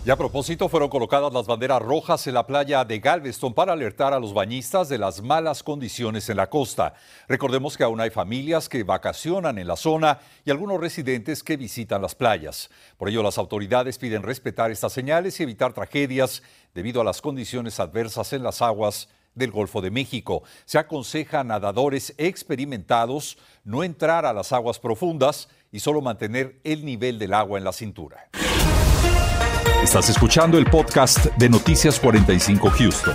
Y 0.02 0.08
a 0.08 0.16
propósito, 0.16 0.70
fueron 0.70 0.88
colocadas 0.88 1.30
las 1.30 1.46
banderas 1.46 1.82
rojas 1.82 2.26
en 2.26 2.32
la 2.32 2.46
playa 2.46 2.86
de 2.86 3.00
Galveston 3.00 3.52
para 3.52 3.74
alertar 3.74 4.14
a 4.14 4.18
los 4.18 4.32
bañistas 4.32 4.88
de 4.88 4.96
las 4.96 5.20
malas 5.20 5.62
condiciones 5.62 6.30
en 6.30 6.38
la 6.38 6.48
costa. 6.48 6.94
Recordemos 7.28 7.76
que 7.76 7.84
aún 7.84 8.00
hay 8.00 8.08
familias 8.08 8.70
que 8.70 8.82
vacacionan 8.82 9.58
en 9.58 9.66
la 9.66 9.76
zona 9.76 10.18
y 10.42 10.50
algunos 10.50 10.80
residentes 10.80 11.42
que 11.42 11.58
visitan 11.58 12.00
las 12.00 12.14
playas. 12.14 12.70
Por 12.96 13.10
ello, 13.10 13.22
las 13.22 13.36
autoridades 13.36 13.98
piden 13.98 14.22
respetar 14.22 14.70
estas 14.70 14.94
señales 14.94 15.38
y 15.38 15.42
evitar 15.42 15.74
tragedias 15.74 16.42
debido 16.72 17.02
a 17.02 17.04
las 17.04 17.20
condiciones 17.20 17.78
adversas 17.78 18.32
en 18.32 18.42
las 18.42 18.62
aguas 18.62 19.10
del 19.34 19.50
Golfo 19.50 19.82
de 19.82 19.90
México. 19.90 20.44
Se 20.64 20.78
aconseja 20.78 21.40
a 21.40 21.44
nadadores 21.44 22.14
experimentados 22.16 23.36
no 23.64 23.84
entrar 23.84 24.24
a 24.24 24.32
las 24.32 24.50
aguas 24.52 24.78
profundas 24.78 25.50
y 25.70 25.80
solo 25.80 26.00
mantener 26.00 26.58
el 26.64 26.86
nivel 26.86 27.18
del 27.18 27.34
agua 27.34 27.58
en 27.58 27.64
la 27.64 27.72
cintura. 27.72 28.30
Estás 29.82 30.10
escuchando 30.10 30.58
el 30.58 30.66
podcast 30.66 31.24
de 31.36 31.48
Noticias 31.48 31.98
45 31.98 32.68
Houston. 32.68 33.14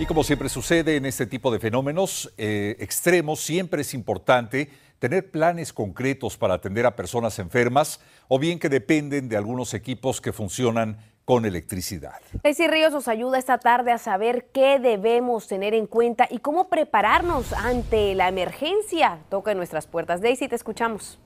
Y 0.00 0.04
como 0.04 0.24
siempre 0.24 0.48
sucede 0.48 0.96
en 0.96 1.06
este 1.06 1.26
tipo 1.26 1.52
de 1.52 1.60
fenómenos 1.60 2.34
eh, 2.36 2.76
extremos, 2.80 3.40
siempre 3.40 3.82
es 3.82 3.94
importante 3.94 4.68
tener 4.98 5.30
planes 5.30 5.72
concretos 5.72 6.36
para 6.36 6.54
atender 6.54 6.86
a 6.86 6.96
personas 6.96 7.38
enfermas 7.38 8.00
o 8.26 8.40
bien 8.40 8.58
que 8.58 8.68
dependen 8.68 9.28
de 9.28 9.36
algunos 9.36 9.74
equipos 9.74 10.20
que 10.20 10.32
funcionan 10.32 10.98
con 11.24 11.46
electricidad. 11.46 12.20
Daisy 12.42 12.66
Ríos 12.66 12.92
nos 12.92 13.06
ayuda 13.06 13.38
esta 13.38 13.58
tarde 13.58 13.92
a 13.92 13.98
saber 13.98 14.48
qué 14.52 14.80
debemos 14.80 15.46
tener 15.46 15.72
en 15.72 15.86
cuenta 15.86 16.26
y 16.28 16.38
cómo 16.38 16.68
prepararnos 16.68 17.52
ante 17.52 18.16
la 18.16 18.26
emergencia. 18.26 19.20
Toca 19.28 19.52
en 19.52 19.58
nuestras 19.58 19.86
puertas. 19.86 20.20
Daisy, 20.20 20.48
te 20.48 20.56
escuchamos. 20.56 21.20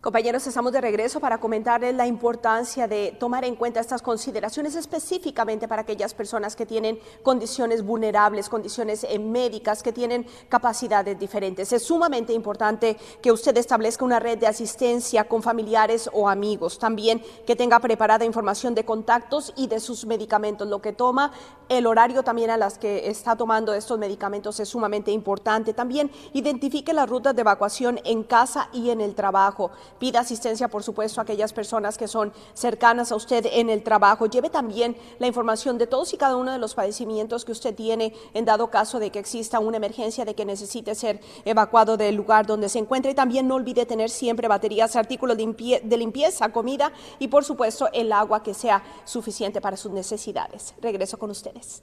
Compañeros, 0.00 0.46
estamos 0.46 0.70
de 0.70 0.80
regreso 0.80 1.18
para 1.18 1.40
comentarles 1.40 1.92
la 1.92 2.06
importancia 2.06 2.86
de 2.86 3.16
tomar 3.18 3.44
en 3.44 3.56
cuenta 3.56 3.80
estas 3.80 4.00
consideraciones 4.00 4.76
específicamente 4.76 5.66
para 5.66 5.82
aquellas 5.82 6.14
personas 6.14 6.54
que 6.54 6.64
tienen 6.64 7.00
condiciones 7.24 7.84
vulnerables, 7.84 8.48
condiciones 8.48 9.02
eh, 9.02 9.18
médicas, 9.18 9.82
que 9.82 9.92
tienen 9.92 10.24
capacidades 10.48 11.18
diferentes. 11.18 11.72
Es 11.72 11.82
sumamente 11.82 12.32
importante 12.32 12.96
que 13.20 13.32
usted 13.32 13.56
establezca 13.56 14.04
una 14.04 14.20
red 14.20 14.38
de 14.38 14.46
asistencia 14.46 15.24
con 15.24 15.42
familiares 15.42 16.08
o 16.12 16.28
amigos. 16.28 16.78
También 16.78 17.20
que 17.44 17.56
tenga 17.56 17.80
preparada 17.80 18.24
información 18.24 18.76
de 18.76 18.84
contactos 18.84 19.52
y 19.56 19.66
de 19.66 19.80
sus 19.80 20.06
medicamentos, 20.06 20.68
lo 20.68 20.80
que 20.80 20.92
toma, 20.92 21.32
el 21.68 21.88
horario 21.88 22.22
también 22.22 22.50
a 22.50 22.56
las 22.56 22.78
que 22.78 23.10
está 23.10 23.34
tomando 23.34 23.74
estos 23.74 23.98
medicamentos 23.98 24.60
es 24.60 24.68
sumamente 24.68 25.10
importante. 25.10 25.74
También 25.74 26.12
identifique 26.34 26.92
las 26.92 27.08
rutas 27.08 27.34
de 27.34 27.40
evacuación 27.40 27.98
en 28.04 28.22
casa 28.22 28.68
y 28.72 28.90
en 28.90 29.00
el 29.00 29.16
trabajo. 29.16 29.72
Pida 29.98 30.20
asistencia, 30.20 30.68
por 30.68 30.82
supuesto, 30.82 31.20
a 31.20 31.24
aquellas 31.24 31.52
personas 31.52 31.98
que 31.98 32.08
son 32.08 32.32
cercanas 32.54 33.12
a 33.12 33.16
usted 33.16 33.46
en 33.50 33.70
el 33.70 33.82
trabajo. 33.82 34.26
Lleve 34.26 34.50
también 34.50 34.96
la 35.18 35.26
información 35.26 35.78
de 35.78 35.86
todos 35.86 36.12
y 36.12 36.16
cada 36.16 36.36
uno 36.36 36.52
de 36.52 36.58
los 36.58 36.74
padecimientos 36.74 37.44
que 37.44 37.52
usted 37.52 37.74
tiene 37.74 38.14
en 38.34 38.44
dado 38.44 38.70
caso 38.70 38.98
de 38.98 39.10
que 39.10 39.18
exista 39.18 39.58
una 39.58 39.76
emergencia, 39.76 40.24
de 40.24 40.34
que 40.34 40.44
necesite 40.44 40.94
ser 40.94 41.20
evacuado 41.44 41.96
del 41.96 42.14
lugar 42.14 42.46
donde 42.46 42.68
se 42.68 42.78
encuentre. 42.78 43.12
Y 43.12 43.14
también 43.14 43.48
no 43.48 43.56
olvide 43.56 43.86
tener 43.86 44.10
siempre 44.10 44.48
baterías, 44.48 44.96
artículos 44.96 45.36
de 45.36 45.96
limpieza, 45.96 46.48
comida 46.50 46.92
y, 47.18 47.28
por 47.28 47.44
supuesto, 47.44 47.88
el 47.92 48.12
agua 48.12 48.42
que 48.42 48.54
sea 48.54 48.82
suficiente 49.04 49.60
para 49.60 49.76
sus 49.76 49.92
necesidades. 49.92 50.74
Regreso 50.80 51.18
con 51.18 51.30
ustedes. 51.30 51.82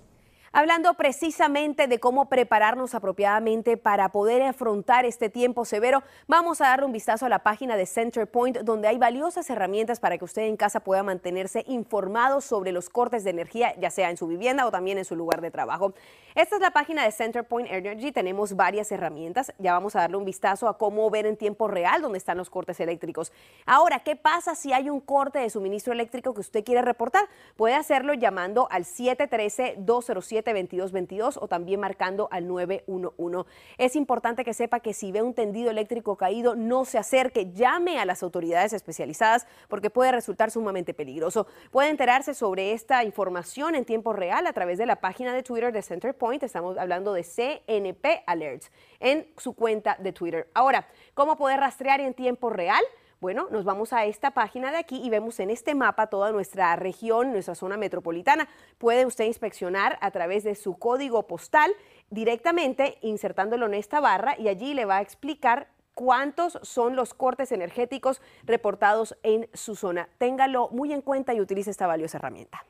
Hablando 0.58 0.94
precisamente 0.94 1.88
de 1.88 2.00
cómo 2.00 2.30
prepararnos 2.30 2.96
apropiadamente 2.96 3.76
para 3.76 4.08
poder 4.08 4.42
afrontar 4.42 5.04
este 5.04 5.30
tiempo 5.30 5.66
severo, 5.66 6.02
vamos 6.30 6.62
a 6.62 6.68
darle 6.68 6.86
un 6.86 6.94
vistazo 6.94 7.26
a 7.26 7.30
la 7.30 7.40
página 7.40 7.76
de 7.76 7.86
CenterPoint, 7.86 8.60
donde 8.60 8.88
hay 8.88 8.98
valiosas 8.98 9.50
herramientas 9.50 10.00
para 10.00 10.18
que 10.18 10.24
usted 10.24 10.44
en 10.44 10.56
casa 10.56 10.80
pueda 10.80 11.04
mantenerse 11.04 11.66
informado 11.68 12.40
sobre 12.40 12.72
los 12.72 12.90
cortes 12.90 13.26
de 13.26 13.32
energía, 13.32 13.76
ya 13.82 13.90
sea 13.92 14.10
en 14.10 14.16
su 14.16 14.28
vivienda 14.28 14.66
o 14.66 14.72
también 14.72 14.98
en 14.98 15.04
su 15.04 15.18
lugar 15.18 15.42
de 15.42 15.52
trabajo. 15.52 15.94
Esta 16.36 16.56
es 16.56 16.62
la 16.62 16.72
página 16.72 17.04
de 17.04 17.12
CenterPoint 17.12 17.70
Energy. 17.70 18.14
Tenemos 18.14 18.56
varias 18.56 18.90
herramientas. 18.94 19.54
Ya 19.58 19.74
vamos 19.74 19.98
a 19.98 20.02
darle 20.02 20.16
un 20.16 20.26
vistazo 20.26 20.70
a 20.70 20.78
cómo 20.78 21.10
ver 21.10 21.26
en 21.26 21.36
tiempo 21.36 21.68
real 21.68 22.02
dónde 22.02 22.18
están 22.18 22.38
los 22.38 22.50
cortes 22.50 22.80
eléctricos. 22.80 23.34
Ahora, 23.66 24.00
¿qué 24.00 24.16
pasa 24.16 24.56
si 24.56 24.72
hay 24.72 24.90
un 24.90 25.02
corte 25.02 25.40
de 25.40 25.50
suministro 25.50 25.92
eléctrico 25.92 26.34
que 26.34 26.40
usted 26.40 26.64
quiere 26.64 26.82
reportar? 26.82 27.28
Puede 27.58 27.76
hacerlo 27.76 28.14
llamando 28.14 28.70
al 28.72 28.86
713 28.86 29.76
207 29.80 30.45
877-2222 30.46 31.38
o 31.42 31.48
también 31.48 31.80
marcando 31.80 32.28
al 32.32 32.48
911. 32.48 33.50
Es 33.78 33.96
importante 33.96 34.44
que 34.44 34.54
sepa 34.54 34.80
que 34.80 34.94
si 34.94 35.12
ve 35.12 35.22
un 35.22 35.34
tendido 35.34 35.72
eléctrico 35.72 36.16
caído, 36.16 36.56
no 36.56 36.86
se 36.86 36.98
acerque, 36.98 37.52
llame 37.52 38.00
a 38.00 38.06
las 38.06 38.24
autoridades 38.24 38.74
especializadas 38.74 39.48
porque 39.68 39.90
puede 39.90 40.12
resultar 40.12 40.52
sumamente 40.52 40.94
peligroso. 40.94 41.48
Puede 41.72 41.90
enterarse 41.90 42.34
sobre 42.34 42.74
esta 42.74 43.04
información 43.04 43.76
en 43.76 43.86
tiempo 43.86 44.14
real 44.14 44.48
a 44.48 44.54
través 44.54 44.78
de 44.78 44.86
la 44.86 44.98
página 44.98 45.34
de 45.34 45.44
Twitter 45.44 45.72
de 45.72 45.82
Centerpoint. 45.82 46.44
Estamos 46.44 46.78
hablando 46.78 47.14
de 47.14 47.24
CNP 47.24 48.24
Alerts 48.26 48.72
en 49.00 49.28
su 49.38 49.54
cuenta 49.54 49.98
de 50.00 50.14
Twitter. 50.14 50.50
Ahora, 50.54 50.88
¿cómo 51.14 51.38
poder 51.38 51.60
rastrear 51.60 52.02
en 52.02 52.14
tiempo 52.14 52.50
real? 52.50 52.84
Bueno, 53.26 53.48
nos 53.50 53.66
vamos 53.66 53.92
a 53.92 54.06
esta 54.06 54.36
página 54.36 54.70
de 54.70 54.78
aquí 54.78 55.02
y 55.04 55.10
vemos 55.10 55.40
en 55.40 55.50
este 55.50 55.74
mapa 55.74 56.12
toda 56.12 56.32
nuestra 56.32 56.76
región, 56.76 57.32
nuestra 57.32 57.56
zona 57.56 57.76
metropolitana. 57.76 58.48
Puede 58.78 59.08
usted 59.08 59.26
inspeccionar 59.26 59.98
a 60.02 60.12
través 60.12 60.44
de 60.44 60.54
su 60.54 60.78
código 60.78 61.26
postal 61.26 61.72
directamente 62.12 63.00
insertándolo 63.02 63.66
en 63.66 63.74
esta 63.74 64.00
barra 64.00 64.36
y 64.38 64.48
allí 64.48 64.76
le 64.76 64.86
va 64.86 64.98
a 64.98 65.02
explicar 65.02 65.70
cuántos 65.96 66.60
son 66.62 66.96
los 66.96 67.16
cortes 67.16 67.52
energéticos 67.52 68.22
reportados 68.44 69.18
en 69.24 69.50
su 69.56 69.76
zona. 69.76 70.08
Téngalo 70.20 70.70
muy 70.70 70.94
en 70.94 71.02
cuenta 71.02 71.34
y 71.34 71.42
utilice 71.42 71.72
esta 71.72 71.88
valiosa 71.88 72.20
herramienta. 72.20 72.64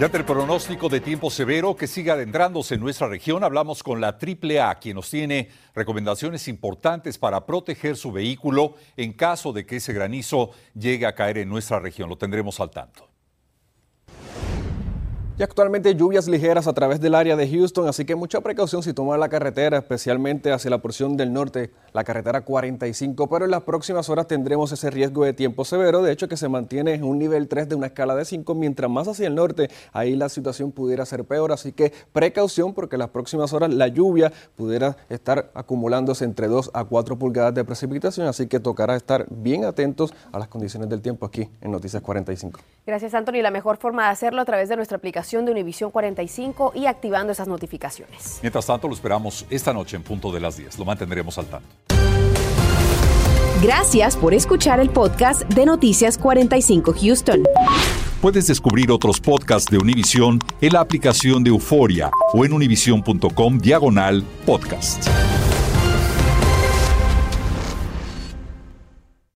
Ya 0.00 0.06
el 0.06 0.24
pronóstico 0.24 0.88
de 0.88 1.00
tiempo 1.00 1.30
severo 1.30 1.76
que 1.76 1.86
sigue 1.86 2.10
adentrándose 2.10 2.74
en 2.74 2.80
nuestra 2.80 3.06
región, 3.06 3.44
hablamos 3.44 3.84
con 3.84 4.00
la 4.00 4.18
AAA, 4.20 4.80
quien 4.80 4.96
nos 4.96 5.08
tiene 5.08 5.50
recomendaciones 5.72 6.48
importantes 6.48 7.16
para 7.16 7.46
proteger 7.46 7.96
su 7.96 8.10
vehículo 8.10 8.74
en 8.96 9.12
caso 9.12 9.52
de 9.52 9.64
que 9.64 9.76
ese 9.76 9.92
granizo 9.92 10.50
llegue 10.74 11.06
a 11.06 11.14
caer 11.14 11.38
en 11.38 11.48
nuestra 11.48 11.78
región. 11.78 12.08
Lo 12.08 12.18
tendremos 12.18 12.58
al 12.58 12.70
tanto. 12.70 13.08
Y 15.36 15.42
actualmente 15.42 15.96
lluvias 15.96 16.28
ligeras 16.28 16.68
a 16.68 16.72
través 16.74 17.00
del 17.00 17.12
área 17.12 17.34
de 17.34 17.50
Houston, 17.50 17.88
así 17.88 18.04
que 18.04 18.14
mucha 18.14 18.40
precaución 18.40 18.84
si 18.84 18.92
toma 18.92 19.18
la 19.18 19.28
carretera, 19.28 19.78
especialmente 19.78 20.52
hacia 20.52 20.70
la 20.70 20.78
porción 20.78 21.16
del 21.16 21.32
norte, 21.32 21.72
la 21.92 22.04
carretera 22.04 22.42
45, 22.42 23.28
pero 23.28 23.44
en 23.44 23.50
las 23.50 23.64
próximas 23.64 24.08
horas 24.08 24.28
tendremos 24.28 24.70
ese 24.70 24.90
riesgo 24.90 25.24
de 25.24 25.32
tiempo 25.32 25.64
severo, 25.64 26.04
de 26.04 26.12
hecho 26.12 26.28
que 26.28 26.36
se 26.36 26.48
mantiene 26.48 26.94
en 26.94 27.02
un 27.02 27.18
nivel 27.18 27.48
3 27.48 27.68
de 27.68 27.74
una 27.74 27.88
escala 27.88 28.14
de 28.14 28.24
5, 28.24 28.54
mientras 28.54 28.88
más 28.88 29.08
hacia 29.08 29.26
el 29.26 29.34
norte, 29.34 29.70
ahí 29.92 30.14
la 30.14 30.28
situación 30.28 30.70
pudiera 30.70 31.04
ser 31.04 31.24
peor, 31.24 31.50
así 31.50 31.72
que 31.72 31.92
precaución 32.12 32.72
porque 32.72 32.94
en 32.94 33.00
las 33.00 33.10
próximas 33.10 33.52
horas 33.52 33.74
la 33.74 33.88
lluvia 33.88 34.32
pudiera 34.54 34.96
estar 35.08 35.50
acumulándose 35.54 36.24
entre 36.24 36.46
2 36.46 36.70
a 36.74 36.84
4 36.84 37.18
pulgadas 37.18 37.54
de 37.54 37.64
precipitación, 37.64 38.28
así 38.28 38.46
que 38.46 38.60
tocará 38.60 38.94
estar 38.94 39.26
bien 39.30 39.64
atentos 39.64 40.14
a 40.30 40.38
las 40.38 40.46
condiciones 40.46 40.88
del 40.88 41.02
tiempo 41.02 41.26
aquí 41.26 41.48
en 41.60 41.72
Noticias 41.72 42.00
45. 42.00 42.60
Gracias, 42.86 43.14
Anthony. 43.14 43.42
La 43.42 43.50
mejor 43.50 43.78
forma 43.78 44.04
de 44.04 44.10
hacerlo 44.10 44.40
a 44.40 44.44
través 44.44 44.68
de 44.68 44.76
nuestra 44.76 44.96
aplicación 44.98 45.23
de 45.30 45.50
Univisión 45.50 45.90
45 45.90 46.72
y 46.74 46.86
activando 46.86 47.32
esas 47.32 47.48
notificaciones. 47.48 48.38
Mientras 48.42 48.66
tanto, 48.66 48.86
lo 48.88 48.94
esperamos 48.94 49.46
esta 49.50 49.72
noche 49.72 49.96
en 49.96 50.02
punto 50.02 50.30
de 50.30 50.40
las 50.40 50.56
10. 50.56 50.78
Lo 50.78 50.84
mantendremos 50.84 51.38
al 51.38 51.46
tanto. 51.46 51.68
Gracias 53.62 54.16
por 54.16 54.34
escuchar 54.34 54.78
el 54.78 54.90
podcast 54.90 55.42
de 55.44 55.64
Noticias 55.64 56.18
45 56.18 56.94
Houston. 57.00 57.42
Puedes 58.20 58.46
descubrir 58.46 58.90
otros 58.90 59.20
podcasts 59.20 59.70
de 59.70 59.78
Univisión 59.78 60.38
en 60.60 60.72
la 60.74 60.80
aplicación 60.80 61.42
de 61.42 61.50
Euforia 61.50 62.10
o 62.32 62.44
en 62.44 62.52
univision.com 62.52 63.58
diagonal 63.58 64.22
podcast. 64.44 65.08